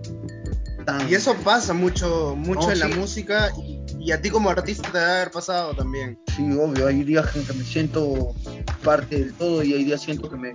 [1.09, 3.51] Y eso pasa mucho, mucho en la música
[3.99, 6.17] y, a ti como artista te debe haber pasado también.
[6.33, 8.33] Sí, obvio, hay días en que me siento
[8.85, 10.53] parte del todo y hay días siento que me,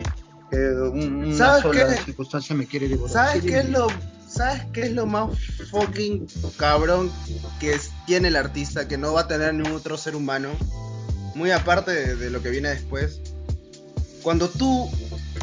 [0.52, 2.02] una ¿Sabes sola qué?
[2.04, 3.12] circunstancia me quiere devorar.
[3.12, 3.88] ¿Sabes qué es lo
[4.32, 5.38] ¿Sabes qué es lo más
[5.70, 6.26] fucking
[6.56, 7.12] cabrón
[7.60, 10.48] que tiene el artista que no va a tener ningún otro ser humano?
[11.34, 13.20] Muy aparte de, lo que viene después.
[14.22, 14.90] Cuando tú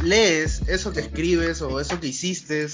[0.03, 2.67] lees eso que escribes o eso que hiciste,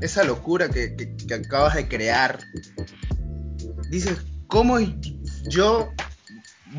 [0.00, 2.40] esa locura que, que acabas de crear,
[3.88, 4.80] dices, ¿cómo
[5.48, 5.92] yo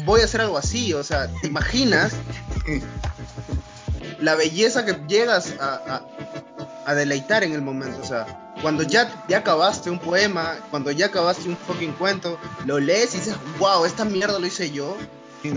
[0.04, 0.94] voy a hacer algo así?
[0.94, 2.14] O sea, ¿te imaginas
[4.22, 8.00] la belleza que llegas a, deleitar en el momento.
[8.02, 12.80] O sea, cuando ya, ya acabaste un poema, cuando ya acabaste un fucking cuento, lo
[12.80, 14.98] lees y dices, wow, esta mierda lo hice yo.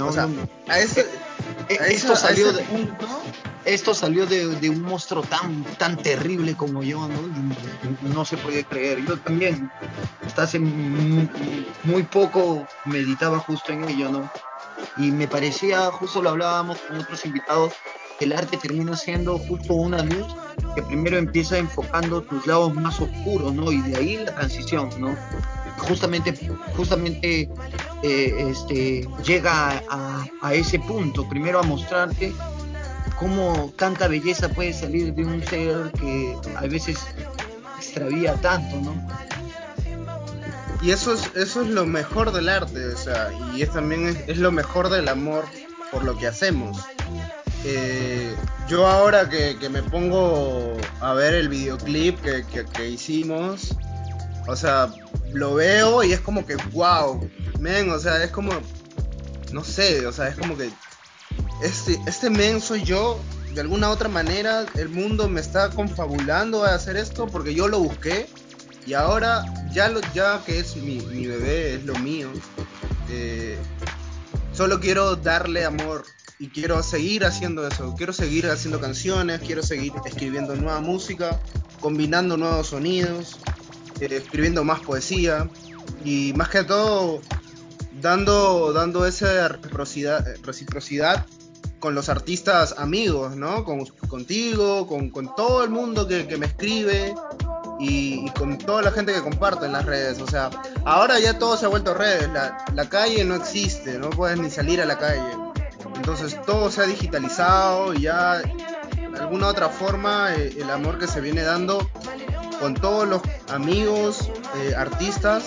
[0.01, 0.29] o sea,
[0.69, 1.03] a ese,
[1.69, 2.65] eh, esto, salió de,
[3.65, 7.21] esto salió de, un monstruo tan, tan terrible como yo, ¿no?
[8.03, 9.05] No se puede creer.
[9.05, 9.71] Yo también,
[10.25, 14.31] hasta hace muy poco meditaba justo en ello, ¿no?
[14.97, 17.73] Y me parecía, justo lo hablábamos con otros invitados,
[18.21, 20.27] el arte termina siendo justo una luz
[20.75, 23.71] que primero empieza enfocando tus lados más oscuros, ¿no?
[23.73, 25.17] Y de ahí la transición, ¿no?
[25.79, 26.35] Justamente,
[26.77, 27.51] justamente
[28.03, 32.33] eh, este, llega a, ese punto, primero a mostrarte
[33.19, 36.99] cómo tanta belleza puede salir de un ser que a veces
[37.79, 38.95] extravía tanto, ¿no?
[40.85, 44.37] y eso es, eso es lo mejor del arte, o sea, y es también es,
[44.37, 45.47] lo mejor del amor
[45.91, 46.77] por lo que hacemos.
[47.67, 48.37] Eh,
[48.69, 53.75] yo ahora que, me pongo a ver el videoclip que, que, hicimos,
[54.47, 54.93] o sea,
[55.33, 57.27] lo veo y es como que, wow,
[57.61, 58.53] men, o sea, es como,
[59.51, 60.71] no sé, o sea, es como que
[61.63, 63.19] este, este men soy yo,
[63.55, 67.79] de alguna otra manera el mundo me está confabulando a hacer esto porque yo lo
[67.79, 68.27] busqué
[68.87, 69.43] y ahora
[69.73, 72.29] ya, lo, ya que es mi, bebé, es lo mío,
[73.09, 73.57] eh,
[74.53, 76.05] solo quiero darle amor
[76.39, 81.41] y quiero seguir haciendo eso, quiero seguir haciendo canciones, quiero seguir escribiendo nueva música,
[81.81, 83.39] combinando nuevos sonidos,
[84.01, 85.49] eh, escribiendo más poesía
[86.05, 87.21] y más que todo
[88.01, 91.27] dando, dando esa reciprocidad, reciprocidad
[91.79, 93.65] con los artistas amigos, ¿no?
[93.65, 97.15] Con, contigo, con, con, todo el mundo que, que me escribe
[97.79, 100.21] y, con toda la gente que comparte en las redes.
[100.21, 100.51] O sea,
[100.85, 102.29] ahora ya todo se ha vuelto redes.
[102.31, 105.54] La, la calle no existe, no puedes ni salir a la calle.
[105.97, 111.07] Entonces todo se ha digitalizado y ya de alguna otra forma eh, el amor que
[111.07, 111.89] se viene dando
[112.61, 115.45] con todos los amigos, eh, artistas,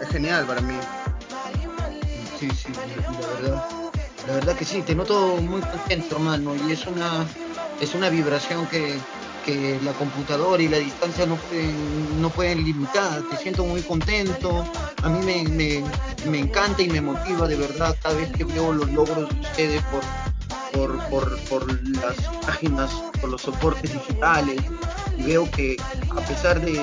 [0.00, 0.74] es genial para mí.
[2.38, 3.64] Sí, sí, la verdad.
[4.26, 7.24] La verdad que sí, te noto muy contento, hermano, y es una,
[7.80, 8.98] es una vibración que,
[9.46, 13.22] que la computadora y la distancia no pueden, no pueden limitar.
[13.30, 14.64] Te siento muy contento.
[15.02, 15.84] A mí me,
[16.28, 19.82] me, encanta y me motiva de verdad cada vez que veo los logros de ustedes
[20.72, 22.90] por, por, por, las páginas,
[23.20, 24.60] por los soportes digitales.
[25.24, 25.76] Veo que
[26.10, 26.74] a pesar de,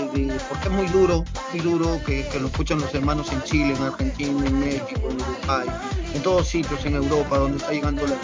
[0.48, 3.84] porque es muy duro, muy duro que, que, lo escuchan los hermanos en Chile, en
[3.84, 5.68] Argentina, en México, en Uruguay,
[6.16, 8.16] en todos sitios, en Europa, donde está llegando la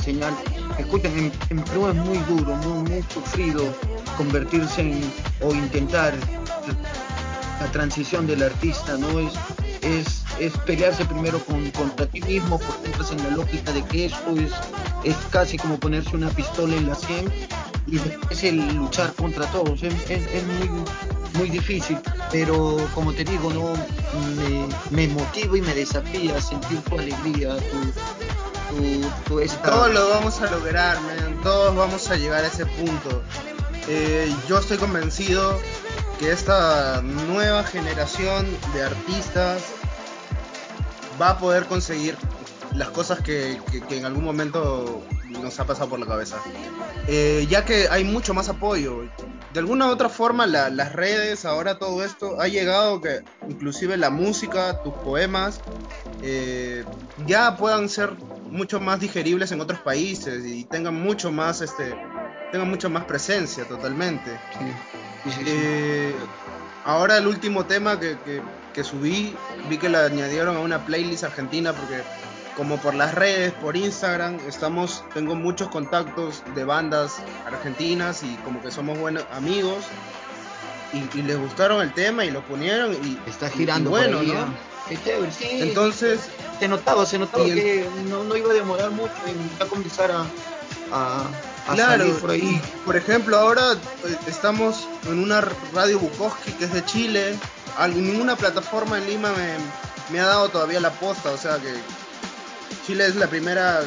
[0.00, 0.34] señal
[0.78, 1.12] escuchan,
[1.50, 3.64] en, Perú es muy duro, muy, muy sufrido
[4.16, 6.14] convertirse en o intentar
[7.60, 9.20] la, transición del artista, ¿no?
[9.20, 9.32] Es,
[9.82, 14.06] es, es pelearse primero con, contra ti mismo porque entras en la lógica de que
[14.06, 14.50] esto es,
[15.04, 17.32] es casi como ponerse una pistola en la sien
[17.86, 17.98] y
[18.30, 19.82] es el luchar contra todos.
[19.82, 20.84] Es, muy,
[21.34, 21.98] muy difícil,
[22.30, 23.74] pero como te digo, no
[24.36, 28.51] me, me motiva y me desafía sentir tu alegría, tu,
[29.64, 30.98] todos lo vamos a lograr,
[31.42, 33.22] todos vamos a llegar a ese punto.
[33.88, 35.60] Eh, yo estoy convencido
[36.18, 39.62] que esta nueva generación de artistas
[41.20, 42.16] va a poder conseguir
[42.74, 43.60] las cosas que,
[43.90, 46.36] en algún momento nos ha pasado por la cabeza.
[47.08, 49.04] Eh, ya que hay mucho más apoyo.
[49.52, 54.08] De alguna u otra forma las redes, ahora todo esto, ha llegado que inclusive la
[54.08, 55.60] música, tus poemas,
[56.22, 56.84] eh,
[57.26, 58.12] ya puedan ser
[58.50, 61.94] mucho más digeribles en otros países y tengan mucho más este
[62.50, 64.30] tengan mucha más presencia totalmente.
[65.46, 66.14] Eh,
[66.84, 68.16] ahora el último tema que,
[68.74, 69.34] que, subí
[69.68, 72.02] vi que la añadieron a una playlist argentina porque
[72.56, 78.60] como por las redes por Instagram estamos tengo muchos contactos de bandas argentinas y como
[78.60, 79.84] que somos buenos amigos
[80.92, 84.72] y, les gustaron el tema y lo ponieron y está girando bueno ¿no?
[85.62, 86.20] Entonces.
[86.58, 90.24] Se notaba, se notaba que no, iba a demorar mucho en comenzar a,
[90.92, 92.60] a, claro, por ahí.
[92.84, 95.40] por ejemplo, ahora eh, estamos en una
[95.72, 97.38] radio Bukowski que es de Chile.
[97.94, 99.30] ninguna plataforma en Lima
[100.10, 101.72] me, ha dado todavía la posta, o sea que
[102.86, 103.80] Chile es la primera,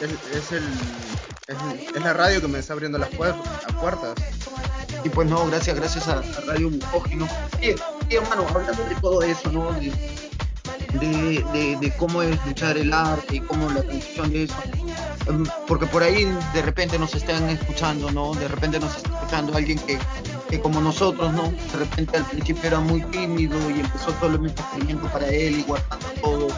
[0.00, 0.62] es, el,
[1.46, 4.14] es, la radio que me está abriendo las puertas.
[5.04, 7.28] Y pues no, gracias, gracias a, Radio Bukowski, ¿no?
[7.62, 9.72] Y, hermano, hablando de todo eso, ¿no?
[11.00, 14.54] de, cómo es luchar el arte y cómo la transición de eso.
[15.28, 18.34] Em, porque por ahí de repente nos están escuchando, ¿no?
[18.34, 19.98] De repente nos está escuchando alguien que,
[20.50, 21.50] que como nosotros, ¿no?
[21.50, 26.06] De repente al principio era muy tímido y empezó solamente escribiendo para él y guardando
[26.20, 26.48] todo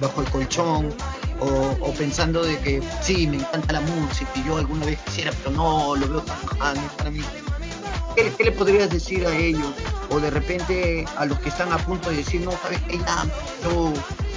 [0.00, 0.94] bajo, el colchón.
[1.42, 5.56] O, pensando de que sí, me encanta la música y yo alguna vez quisiera, pero
[5.56, 7.22] no, lo veo tan para mí.
[8.14, 9.72] ¿Qué, ¿Qué, le podrías decir a ellos?
[10.10, 13.24] O de repente a los que están a punto de decir, no, sabes qué, ya,
[13.64, 13.92] yo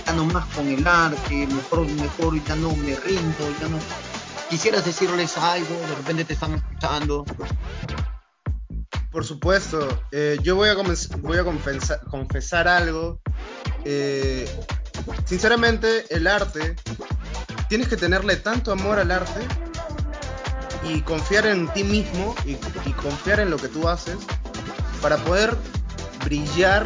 [0.05, 3.80] ya no más con el arte, mejor, mejor, ya no me rindo, ya no.
[4.49, 7.26] Quisieras decirles algo, de repente te están escuchando.
[9.11, 10.76] Por supuesto, eh, yo voy a,
[11.20, 11.43] voy a
[12.09, 13.20] confesar algo.
[13.86, 14.47] Eh,
[15.26, 16.76] sinceramente, el arte,
[17.70, 19.41] tienes que tenerle tanto amor al arte
[20.88, 22.56] y confiar en ti mismo y,
[22.93, 24.18] confiar en lo que tú haces
[25.01, 25.56] para poder
[26.26, 26.86] brillar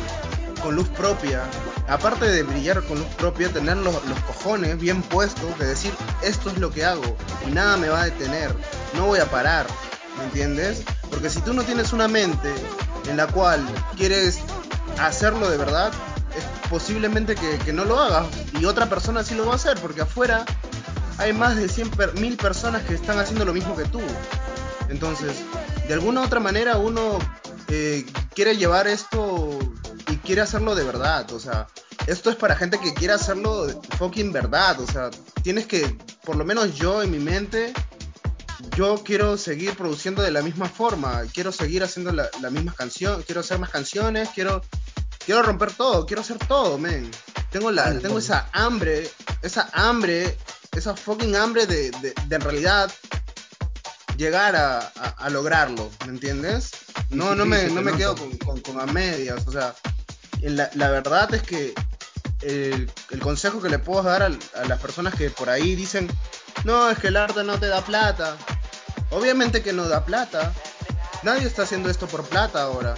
[0.61, 1.43] con luz propia.
[1.87, 3.95] Aparte de brillar con luz propia, tener los,
[4.25, 7.15] cojones bien puestos de decir esto es lo que hago
[7.47, 8.53] y nada me va a detener,
[8.93, 9.67] no voy a parar,
[10.17, 10.83] ¿me entiendes?
[11.09, 12.53] Porque si tú no tienes una mente
[13.09, 13.65] en la cual
[13.95, 14.39] quieres
[14.99, 15.91] hacerlo de verdad,
[16.69, 18.25] posiblemente que, no lo haga
[18.59, 20.45] y otra persona sí lo va a hacer, porque afuera
[21.17, 24.01] hay más de 100 mil personas que están haciendo lo mismo que tú.
[24.89, 25.37] Entonces,
[25.87, 27.19] de alguna u otra manera uno
[27.67, 29.57] eh, quiere llevar esto
[30.09, 31.67] y quiere hacerlo de verdad, o sea,
[32.07, 35.09] esto es para gente que quiere hacerlo fucking verdad, o sea,
[35.43, 37.73] tienes que, por lo menos yo en mi mente,
[38.75, 43.41] yo quiero seguir produciendo de la misma forma, quiero seguir haciendo la, misma canción, quiero
[43.41, 44.61] hacer más canciones, quiero,
[45.27, 47.11] quiero romper todo, quiero hacer todo, men.
[47.51, 49.11] Tengo, la, tengo esa hambre,
[49.41, 50.37] esa hambre,
[50.71, 52.89] esa fucking hambre de, de, en realidad
[54.15, 56.71] llegar a, lograrlo, ¿me entiendes?
[57.09, 59.75] No, no me, no me quedo con, con, a medias, o sea,
[60.41, 61.73] la, la verdad es que
[62.41, 62.89] el,
[63.21, 66.07] consejo que le puedo dar a, las personas que por ahí dicen,
[66.63, 68.37] no, es que el arte no te da plata.
[69.09, 70.53] Obviamente que no da plata.
[71.23, 72.95] Nadie está haciendo esto por plata ahora.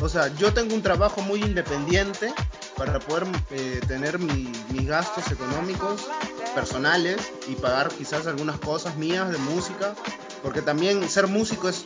[0.00, 2.32] O sea, yo tengo un trabajo muy independiente
[2.76, 6.06] para poder eh, tener mis gastos económicos
[6.54, 9.94] personales y pagar quizás algunas cosas mías de música.
[10.42, 11.84] Porque también ser músico es,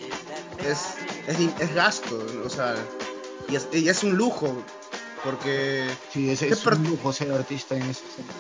[0.59, 2.75] es, gasto, o sea,
[3.49, 4.63] y es, y es un lujo
[5.25, 5.89] porque.
[6.13, 8.35] Sí, ese es un lujo ser artista en ese sentido.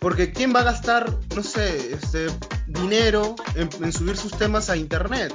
[0.00, 2.26] Porque ¿quién va a gastar, no sé, este,
[2.66, 5.32] dinero en, subir sus temas a internet?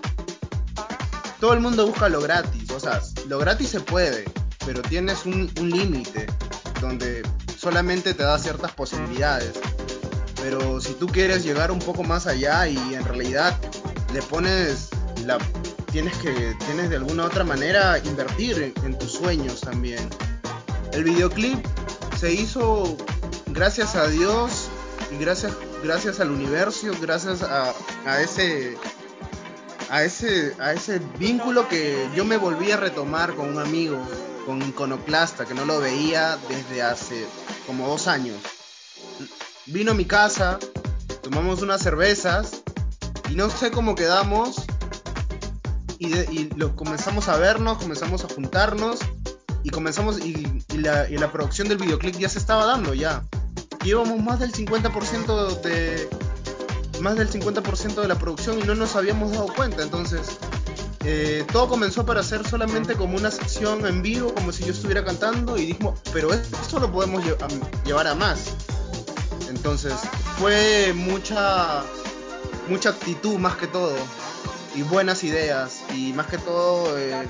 [1.40, 2.72] Todo el mundo busca lo gratis.
[2.72, 4.26] O sea, lo gratis se puede,
[4.66, 6.28] pero tienes un, un límite
[6.82, 7.24] donde
[7.58, 9.54] solamente te da ciertas posibilidades.
[10.42, 13.58] Pero si tú quieres llegar un poco más allá y en realidad
[14.14, 14.90] le pones
[15.26, 15.38] la
[15.92, 20.08] tienes que, tienes de alguna otra manera invertir en, tus sueños también.
[20.92, 21.66] El videoclip
[22.20, 22.98] se hizo
[23.48, 24.70] gracias a Dios
[25.12, 27.74] y gracias, gracias al universo, gracias a,
[28.22, 28.78] ese
[29.90, 33.98] a ese, a ese vínculo que yo me volví a retomar con un amigo,
[34.46, 37.26] con Iconoclasta, que no lo veía desde hace
[37.66, 38.38] como dos años.
[39.66, 40.60] Vino a mi casa,
[41.22, 42.64] tomamos unas cervezas
[43.30, 44.66] y no sé cómo quedamos,
[46.00, 49.00] y, lo, comenzamos a vernos, comenzamos a juntarnos
[49.64, 53.24] y comenzamos y, la, y, la, producción del videoclip ya se estaba dando ya.
[53.84, 56.10] Llevamos más del 50% de
[57.02, 60.38] más del 50% de la producción y no nos habíamos dado cuenta, entonces
[61.04, 65.04] eh, todo comenzó para ser solamente como una sección en vivo, como si yo estuviera
[65.06, 67.24] cantando y dijimos, pero esto lo podemos
[67.86, 68.54] llevar a más.
[69.50, 69.94] Entonces
[70.38, 71.84] fue mucha
[72.68, 73.96] mucha actitud más que todo
[74.76, 77.28] y buenas ideas y más que todo eh,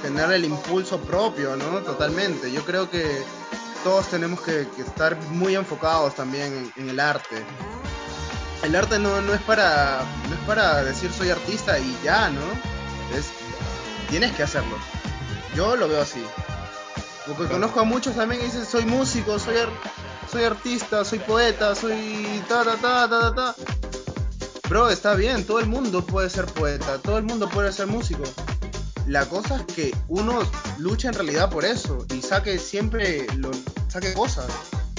[0.00, 1.80] tener el impulso propio, ¿no?
[1.80, 2.50] Totalmente.
[2.52, 3.04] Yo creo que
[3.82, 7.44] todos tenemos que, estar muy enfocados también en, el arte.
[8.64, 12.40] El arte no, no, es para no es para decir soy artista y ya, ¿no?
[13.14, 13.26] Es
[14.08, 14.78] tienes que hacerlo.
[15.54, 16.24] Yo lo veo así.
[17.26, 19.56] Porque conozco a muchos también que dicen soy músico, soy
[20.32, 23.54] soy artista, soy poeta, soy ta ta ta ta ta.
[24.70, 28.22] Bro, está bien, todo el mundo puede ser poeta, todo el mundo puede ser músico.
[29.06, 30.40] La cosa es que uno
[30.78, 33.50] lucha en realidad por eso y saque siempre lo,
[33.88, 34.46] saque cosas.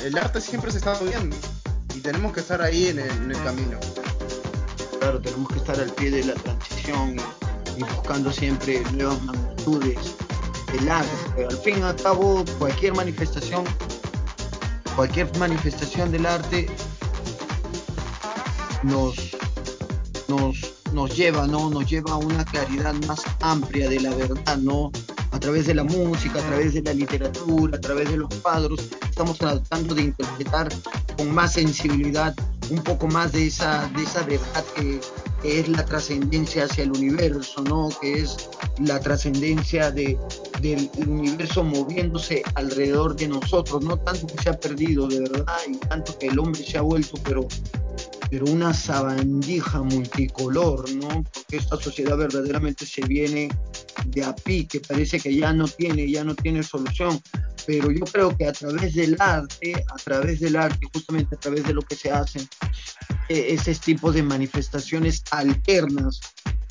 [0.04, 1.36] El arte siempre se está moviendo
[1.96, 3.80] y tenemos que estar ahí en el, camino.
[5.00, 7.16] Claro, tenemos que estar al pie de la transición
[7.78, 10.16] y buscando siempre nuevas magnitudes.
[10.78, 13.64] El arte, al fin y al cabo, cualquier manifestación,
[14.96, 16.68] cualquier manifestación del arte
[18.84, 19.16] nos
[20.28, 20.58] nos,
[20.92, 21.70] nos lleva, ¿no?
[21.70, 24.92] Nos lleva a una claridad más amplia de la verdad, ¿no?
[25.32, 28.90] A través de la música, a través de la literatura, a través de los cuadros,
[29.10, 30.70] estamos tratando de interpretar
[31.18, 32.36] con más sensibilidad
[32.70, 35.00] un poco más de esa, de esa verdad que,
[35.42, 37.90] que es la trascendencia hacia el universo, ¿no?
[38.02, 38.50] Que es
[38.80, 40.18] la trascendencia de,
[40.62, 45.78] del universo moviéndose alrededor de nosotros, no tanto que se ha perdido de verdad y
[45.78, 47.48] tanto que el hombre se ha vuelto, pero
[48.30, 51.24] pero una sabandija multicolor, ¿no?
[51.24, 53.50] Porque esta sociedad verdaderamente se viene
[54.16, 57.22] de a pique, parece que ya no tiene, ya no tiene solución.
[57.68, 61.64] Pero yo creo que a través del arte, a través del arte, justamente a través
[61.66, 62.48] de lo que se hacen,
[63.30, 66.20] e, ese tipo de manifestaciones alternas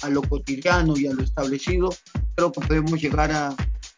[0.03, 1.95] a lo cotidiano y a lo establecido,
[2.35, 3.55] creo que podemos llegar a,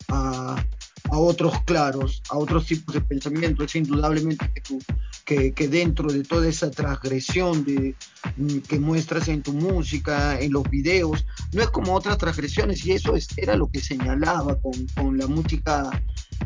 [0.08, 0.64] a,
[1.10, 3.64] a otros claros, a otros tipos de pensamiento.
[3.64, 4.78] Es indudablemente que tú
[5.26, 7.96] que, dentro de toda esa transgresión de,
[8.36, 12.92] mm, que muestras en tu música, en los videos, no es como otras transgresiones y
[12.92, 15.90] eso era lo que señalaba con, con la música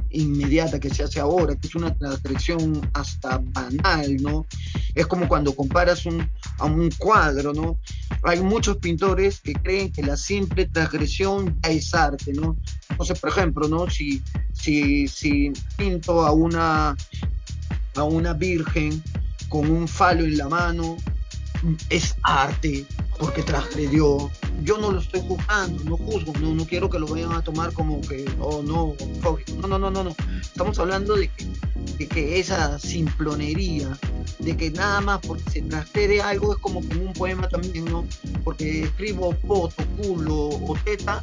[0.09, 4.47] inmediata que se hace ahora, que es una transgresión hasta banal, ¿no?
[4.95, 6.29] Es como cuando comparas un,
[6.59, 7.79] a un cuadro, ¿no?
[8.23, 12.57] hay muchos pintores que creen que la simple transgresión ya es arte, ¿no?
[12.91, 13.89] Entonces, por ejemplo, ¿no?
[13.89, 14.23] Si,
[14.53, 16.97] si, si pinto a una,
[18.01, 19.03] a una virgen
[19.49, 20.97] con un falo en la mano,
[21.91, 22.87] es arte
[23.21, 24.31] porque transgredió.
[24.65, 27.73] Yo no lo estoy juzgando, no juzgo, no, no quiero que lo vayan a tomar
[27.73, 30.17] como que, oh no, no, no, no, no, no.
[30.41, 31.47] Estamos hablando de que,
[31.99, 33.97] de que esa simplonería,
[34.39, 37.85] de que nada más porque se transgrede algo es como que en un poema también,
[37.87, 38.07] ¿no?
[38.43, 41.21] Porque escribo foto, culo o teta,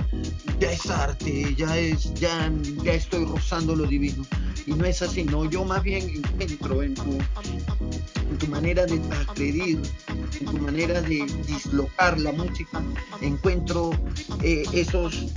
[0.60, 2.52] ya es arte, ya es, ya,
[2.84, 4.26] ya estoy rozando lo divino.
[4.66, 7.18] Y no es así, no, yo más bien encuentro en tu,
[8.30, 9.80] en tu manera de transgredir,
[10.42, 11.87] en tu manera de dislocar
[12.18, 12.82] la música,
[13.22, 13.92] encuentro
[14.44, 15.34] eh, esos,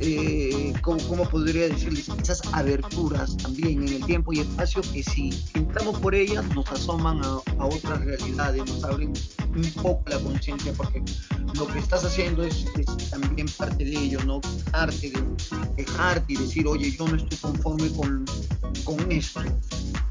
[0.00, 2.08] eh, ¿cómo, podría decirles?
[2.20, 7.20] Esas aberturas también en el tiempo y espacio que si entramos por ellas nos asoman
[7.24, 9.12] a, otras realidades, nos abren
[9.54, 11.02] un poco la conciencia, porque
[11.54, 12.64] lo que estás haciendo es,
[13.10, 14.40] también parte de ello, ¿no?
[14.40, 15.24] Dejarte, de,
[15.76, 18.24] dejarte y decir, oye, yo no estoy conforme con,
[18.84, 19.42] con esto,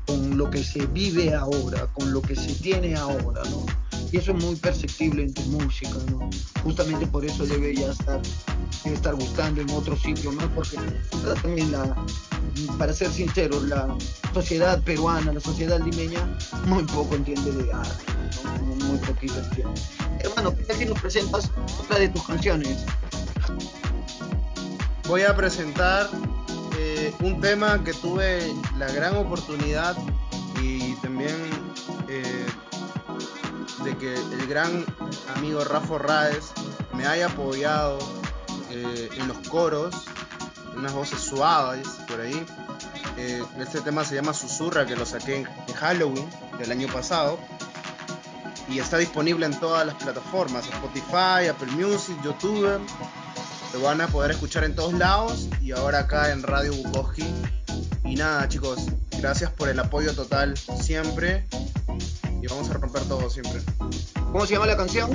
[0.06, 3.66] con lo que se vive ahora, con lo que se tiene ahora, ¿no?
[4.12, 6.30] Y eso es muy perceptible en tu música, ¿no?
[6.64, 8.22] Justamente por eso debe ya estar,
[8.84, 10.54] debe estar gustando en otro sitio, ¿no?
[10.54, 10.78] Porque
[11.42, 11.96] también la,
[12.78, 13.96] para ser sincero, la
[14.34, 16.28] sociedad peruana, la sociedad limeña,
[16.66, 18.04] muy poco entiende de arte.
[18.86, 19.82] Muy poquito entiende.
[20.20, 22.86] Hermano, ¿qué tal si nos presentas otra de tus canciones?
[25.08, 26.10] Voy a presentar
[26.78, 29.96] eh, un tema que tuve la gran oportunidad
[34.02, 34.84] que el gran
[35.36, 36.52] amigo Rafa Raes
[36.94, 38.00] me haya apoyado
[38.72, 39.94] eh, en los coros,
[40.76, 42.44] unas voces suaves por ahí.
[43.18, 46.28] Eh, este tema se llama Susurra, que lo saqué en, Halloween
[46.58, 47.38] del año pasado.
[48.68, 52.82] Y está disponible en todas las plataformas, Spotify, Apple Music, YouTube.
[53.74, 57.26] Lo van a poder escuchar en todos lados y ahora acá en Radio Bukowski.
[58.04, 58.80] Y nada chicos,
[59.20, 61.46] gracias por el apoyo total siempre
[62.62, 63.62] vamos a romper todo siempre.
[64.32, 65.10] ¿Cómo se llama la canción?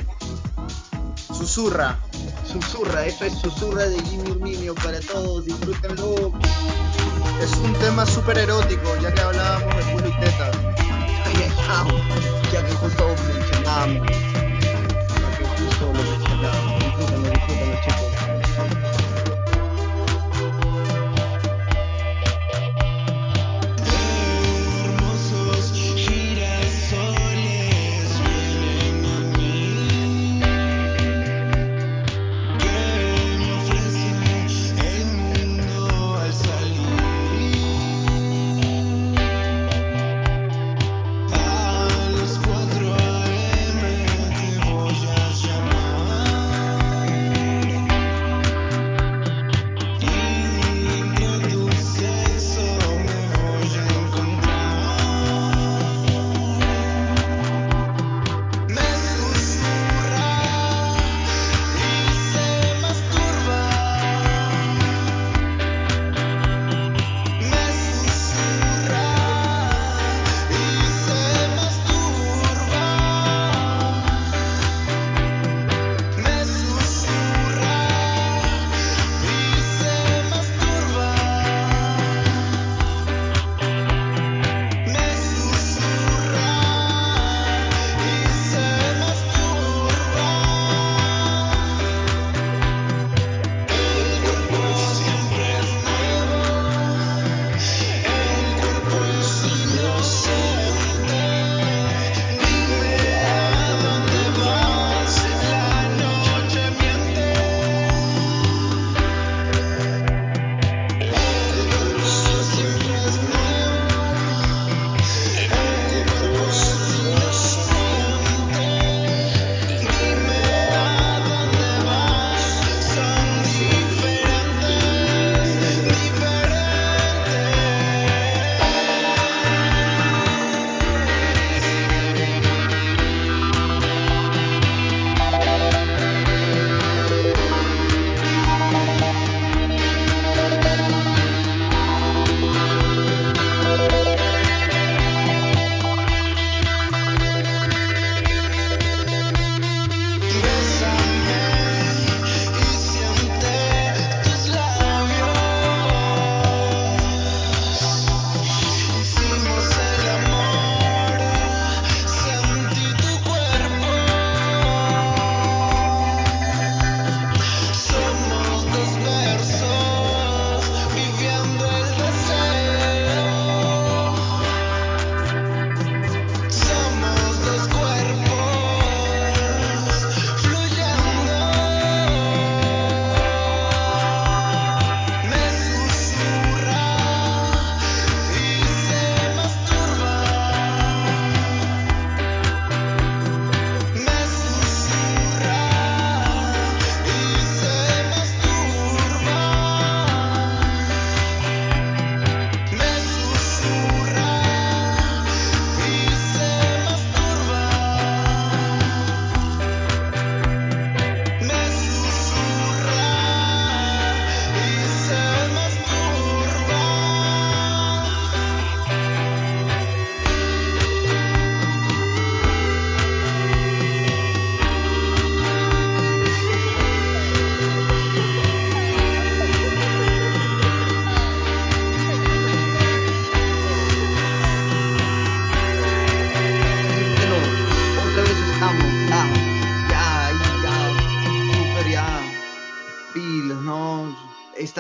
[1.33, 1.99] Susurra.
[2.45, 6.33] Susurra, esto es Susurra de Jimmy Urminio para todos, disfrútenlo.
[7.41, 11.51] Es un tema súper erótico, ya que hablábamos de culo y ay,
[12.53, 14.36] ya que justo mencionábamos.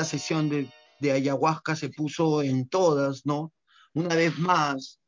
[0.06, 0.68] Sesión de,
[1.00, 3.52] de ayahuasca se puso en todas, ¿no?
[3.94, 5.00] Una vez más,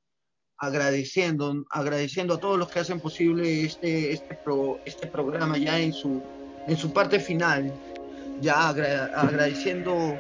[0.59, 5.93] agradeciendo, agradeciendo a todos los que hacen posible este, este, pro, este programa ya en
[5.93, 6.23] su,
[6.67, 7.73] en su parte final,
[8.41, 10.19] ya agra agradeciendo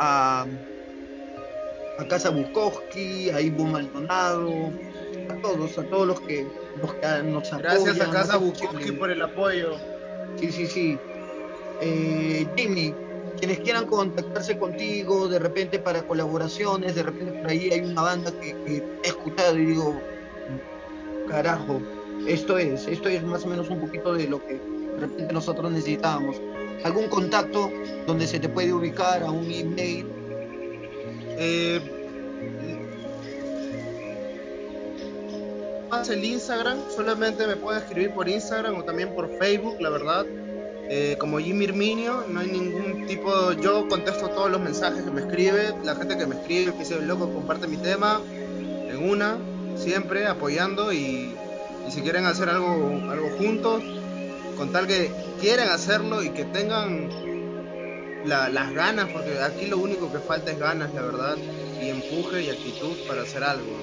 [0.00, 0.46] a,
[1.98, 4.72] a Casa Bukowski, a Ivo Maldonado,
[5.30, 6.46] a todos, a todos los que,
[6.80, 7.62] los que nos apoyan.
[7.62, 9.76] Gracias a Casa Bukowski por el apoyo.
[10.38, 10.98] Sí, sí, sí.
[11.80, 12.94] Eh, Jimmy,
[13.38, 18.32] quienes quieran contactarse contigo, de repente para colaboraciones, de repente por ahí hay una banda
[18.32, 18.50] que,
[19.02, 20.00] he escuchado y digo,
[21.28, 21.80] carajo,
[22.26, 25.70] esto es, esto es más o menos un poquito de lo que de repente nosotros
[25.70, 26.40] necesitábamos.
[26.84, 27.70] ¿Algún contacto
[28.06, 30.06] donde se te puede ubicar a un email?
[31.40, 31.80] Eh,
[36.08, 40.26] el Instagram, solamente me puede escribir por Instagram o también por Facebook, la verdad.
[40.90, 45.20] Eh, como Jimmy Herminio, no hay ningún tipo, yo contesto todos los mensajes que me
[45.20, 48.22] escribe, la gente que me escribe, que dice, loco, comparte mi tema,
[48.88, 49.36] en una,
[49.76, 51.34] siempre apoyando y,
[51.90, 53.82] si quieren hacer algo, algo juntos,
[54.56, 55.10] con tal que
[55.40, 57.08] quieran hacerlo y que tengan
[58.24, 61.36] las ganas, porque aquí lo único que falta es ganas, la verdad,
[61.82, 63.76] y empuje y actitud para hacer algo.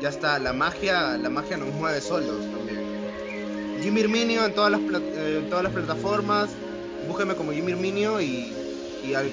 [0.00, 2.44] Ya está, la magia, la magia nos mueve solos.
[3.82, 6.50] Jimmy Herminio en todas las, eh, todas las plataformas.
[7.06, 8.52] Búsqueme como Jimmy Herminio y,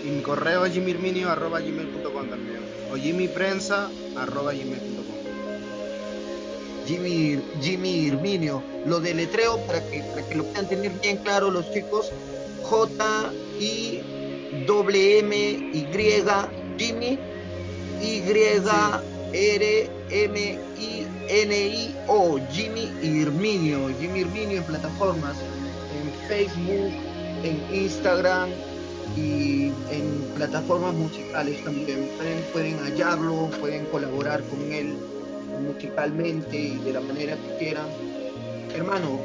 [0.06, 2.60] mi correo es jimmyherminio.gmail.com también.
[2.92, 5.16] O jimmyprensa.gmail.com
[6.86, 8.64] Jimmy, Jimmy Herminio.
[8.86, 12.12] Lo deletreo para que, para que lo puedan tener bien claro los chicos.
[12.64, 14.02] J I
[14.68, 15.36] W M
[15.74, 15.88] Y
[16.78, 17.20] Jimmy
[18.02, 18.22] Y
[19.34, 25.36] R M I N-I-O, Jimmy Irminio, Jimmy Irminio en plataformas,
[25.96, 26.92] en Facebook,
[27.44, 28.50] en Instagram
[29.16, 32.10] y en plataformas musicales también.
[32.54, 34.96] Pueden, hallarlo, pueden colaborar con él
[35.68, 37.88] musicalmente y de la manera que quieran.
[38.74, 39.20] Hermano,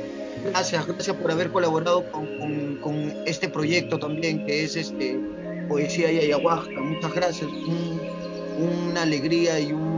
[0.44, 5.18] gracias, gracias por haber colaborado con, con, este proyecto también, que es este
[5.68, 6.80] Poesía y Ayahuasca.
[6.80, 7.50] Muchas gracias,
[8.58, 9.89] una alegría y un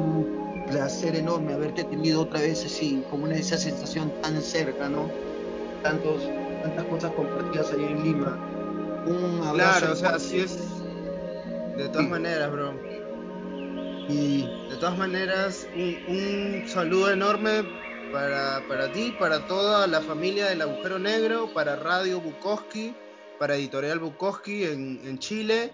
[0.73, 5.11] placer enorme haberte tenido otra vez así, como una esa sensación tan cerca, ¿no?
[5.83, 6.23] Tantos,
[6.63, 8.39] tantas cosas compartidas ahí en Lima.
[9.07, 9.81] Un abrazo.
[9.81, 10.59] Claro, o sea, así es.
[11.77, 12.73] De todas maneras, bro.
[14.09, 17.65] Y de todas maneras, un, saludo enorme
[18.11, 22.95] para, para ti, para toda la familia del agujero negro, para Radio Bukowski,
[23.39, 25.73] para Editorial Bukowski en, en Chile.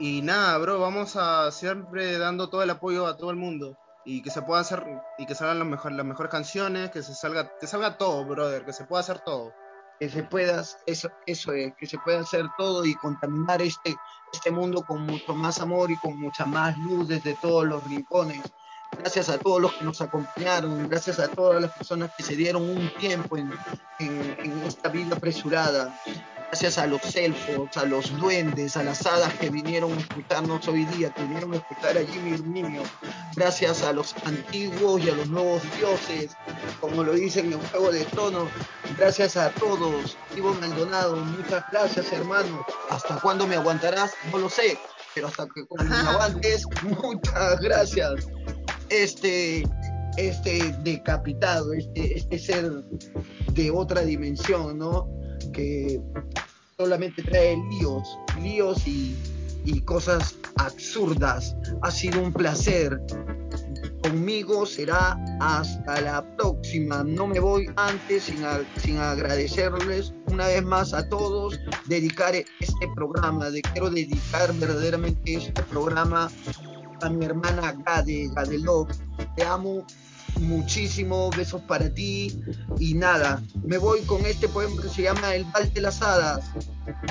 [0.00, 4.22] Y nada, bro, vamos a siempre dando todo el apoyo a todo el mundo y
[4.22, 4.84] que se pueda hacer
[5.18, 8.64] y que salgan las, mejor, las mejores canciones, que se salga que salga todo, brother,
[8.64, 9.52] que se pueda hacer todo.
[9.98, 13.96] Que se pueda eso eso es, que se pueda hacer todo y contaminar este
[14.32, 18.42] este mundo con mucho más amor y con mucha más luz desde todos los rincones.
[18.98, 22.62] Gracias a todos los que nos acompañaron, gracias a todas las personas que se dieron
[22.62, 23.52] un tiempo en,
[23.98, 25.92] en, en esta vida apresurada
[26.48, 30.84] gracias a los elfos, a los duendes, a las hadas que vinieron a escucharnos hoy
[30.86, 32.82] día, que vinieron a escuchar a Jimmy Niño,
[33.34, 36.36] gracias a los antiguos y a los nuevos dioses,
[36.80, 38.48] como lo dicen en Juego de Tronos,
[38.96, 44.12] gracias a todos, Ivo Maldonado, muchas gracias hermano, ¿hasta cuándo me aguantarás?
[44.30, 44.78] No lo sé,
[45.14, 48.28] pero hasta que me aguantes, muchas gracias.
[48.90, 49.64] Este,
[50.16, 52.70] este decapitado, este, este ser
[53.52, 55.08] de otra dimensión, ¿no?
[55.52, 56.00] Que
[56.76, 59.16] solamente trae líos, líos y,
[59.84, 61.56] cosas absurdas.
[61.82, 63.00] Ha sido un placer.
[64.02, 67.02] Conmigo será hasta la próxima.
[67.02, 68.38] No me voy antes sin,
[68.76, 73.48] sin agradecerles una vez más a todos, dedicar este programa.
[73.72, 76.30] Quiero dedicar verdaderamente este programa
[77.00, 78.88] a mi hermana Gade, Gadelov.
[79.36, 79.86] Te amo
[80.40, 82.40] muchísimo, besos para ti
[82.78, 86.50] y nada, me voy con este poema que se llama El Val de las Hadas.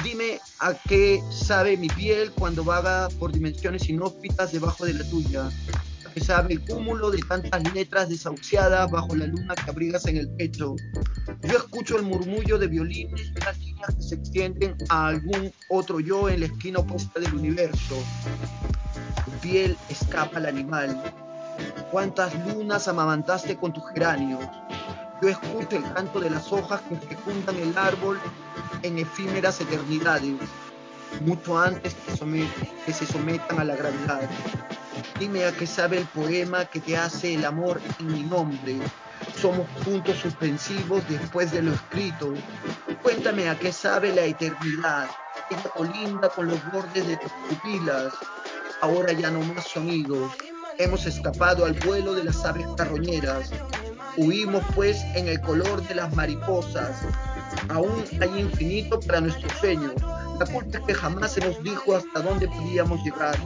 [0.03, 5.47] Dime a qué sabe mi piel cuando vaga por dimensiones inhóspitas debajo de la tuya.
[5.47, 10.17] A qué sabe el cúmulo de tantas letras desahuciadas bajo la luna que abrigas en
[10.17, 10.75] el pecho.
[11.41, 15.99] Yo escucho el murmullo de violines y las líneas que se extienden a algún otro
[15.99, 17.95] yo en la esquina opuesta del universo.
[19.25, 21.22] Tu piel escapa al animal
[21.93, 24.43] cuántas lunas amamantaste con tus geranios.
[25.21, 28.19] Yo escucho el canto de las hojas que fecundan el árbol
[28.81, 30.33] en efímeras eternidades,
[31.21, 34.27] mucho antes que, se sometan a la gravedad.
[35.19, 38.79] Dime a qué sabe el poema que te hace el amor en mi nombre.
[39.39, 42.33] Somos puntos suspensivos después de lo escrito.
[43.03, 45.07] Cuéntame a qué sabe la eternidad
[45.51, 48.13] ella colinda con los bordes de tus pupilas.
[48.81, 50.31] Ahora ya no más sonidos.
[50.79, 53.51] Hemos escapado al vuelo de las aves carroñeras.
[54.17, 57.01] Huimos pues en el color de las mariposas.
[57.69, 59.93] Aún hay infinito para nuestros sueños.
[60.39, 63.37] La culpa es que jamás se nos dijo hasta dónde podíamos llegar.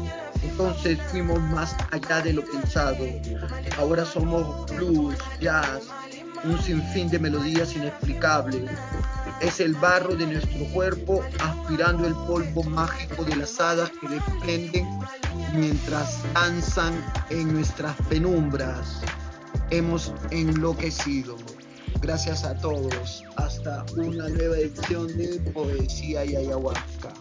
[0.42, 3.06] Entonces fuimos más allá de lo pensado.
[3.78, 5.90] Ahora somos blues, jazz,
[6.44, 8.70] un sinfín de melodías inexplicables.
[9.42, 14.88] Es el barro de nuestro cuerpo aspirando el polvo mágico de las hadas que desprenden
[15.54, 16.94] mientras danzan
[17.30, 19.02] en nuestras penumbras.
[19.70, 21.36] Hemos enloquecido.
[22.02, 23.24] Gracias a todos.
[23.36, 27.14] Hasta una nueva edición de Poesía y Ayahuasca.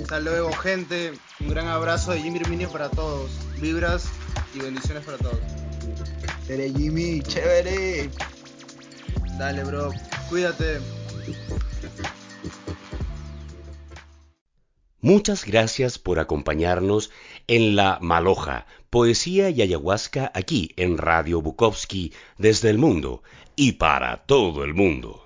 [0.00, 1.12] Hasta luego, gente.
[1.40, 3.30] Un gran abrazo de Jimmy Herminio para todos.
[3.60, 4.06] Vibras
[4.54, 5.38] y bendiciones para todos.
[6.46, 8.10] Chévere, Jimmy, chévere.
[9.38, 9.90] Dale, bro.
[10.28, 10.80] Cuídate.
[15.00, 17.10] Muchas gracias por acompañarnos
[17.46, 23.22] en La Maloja, Poesía y Ayahuasca aquí en Radio Bukowski desde el mundo
[23.56, 25.21] y para todo el mundo.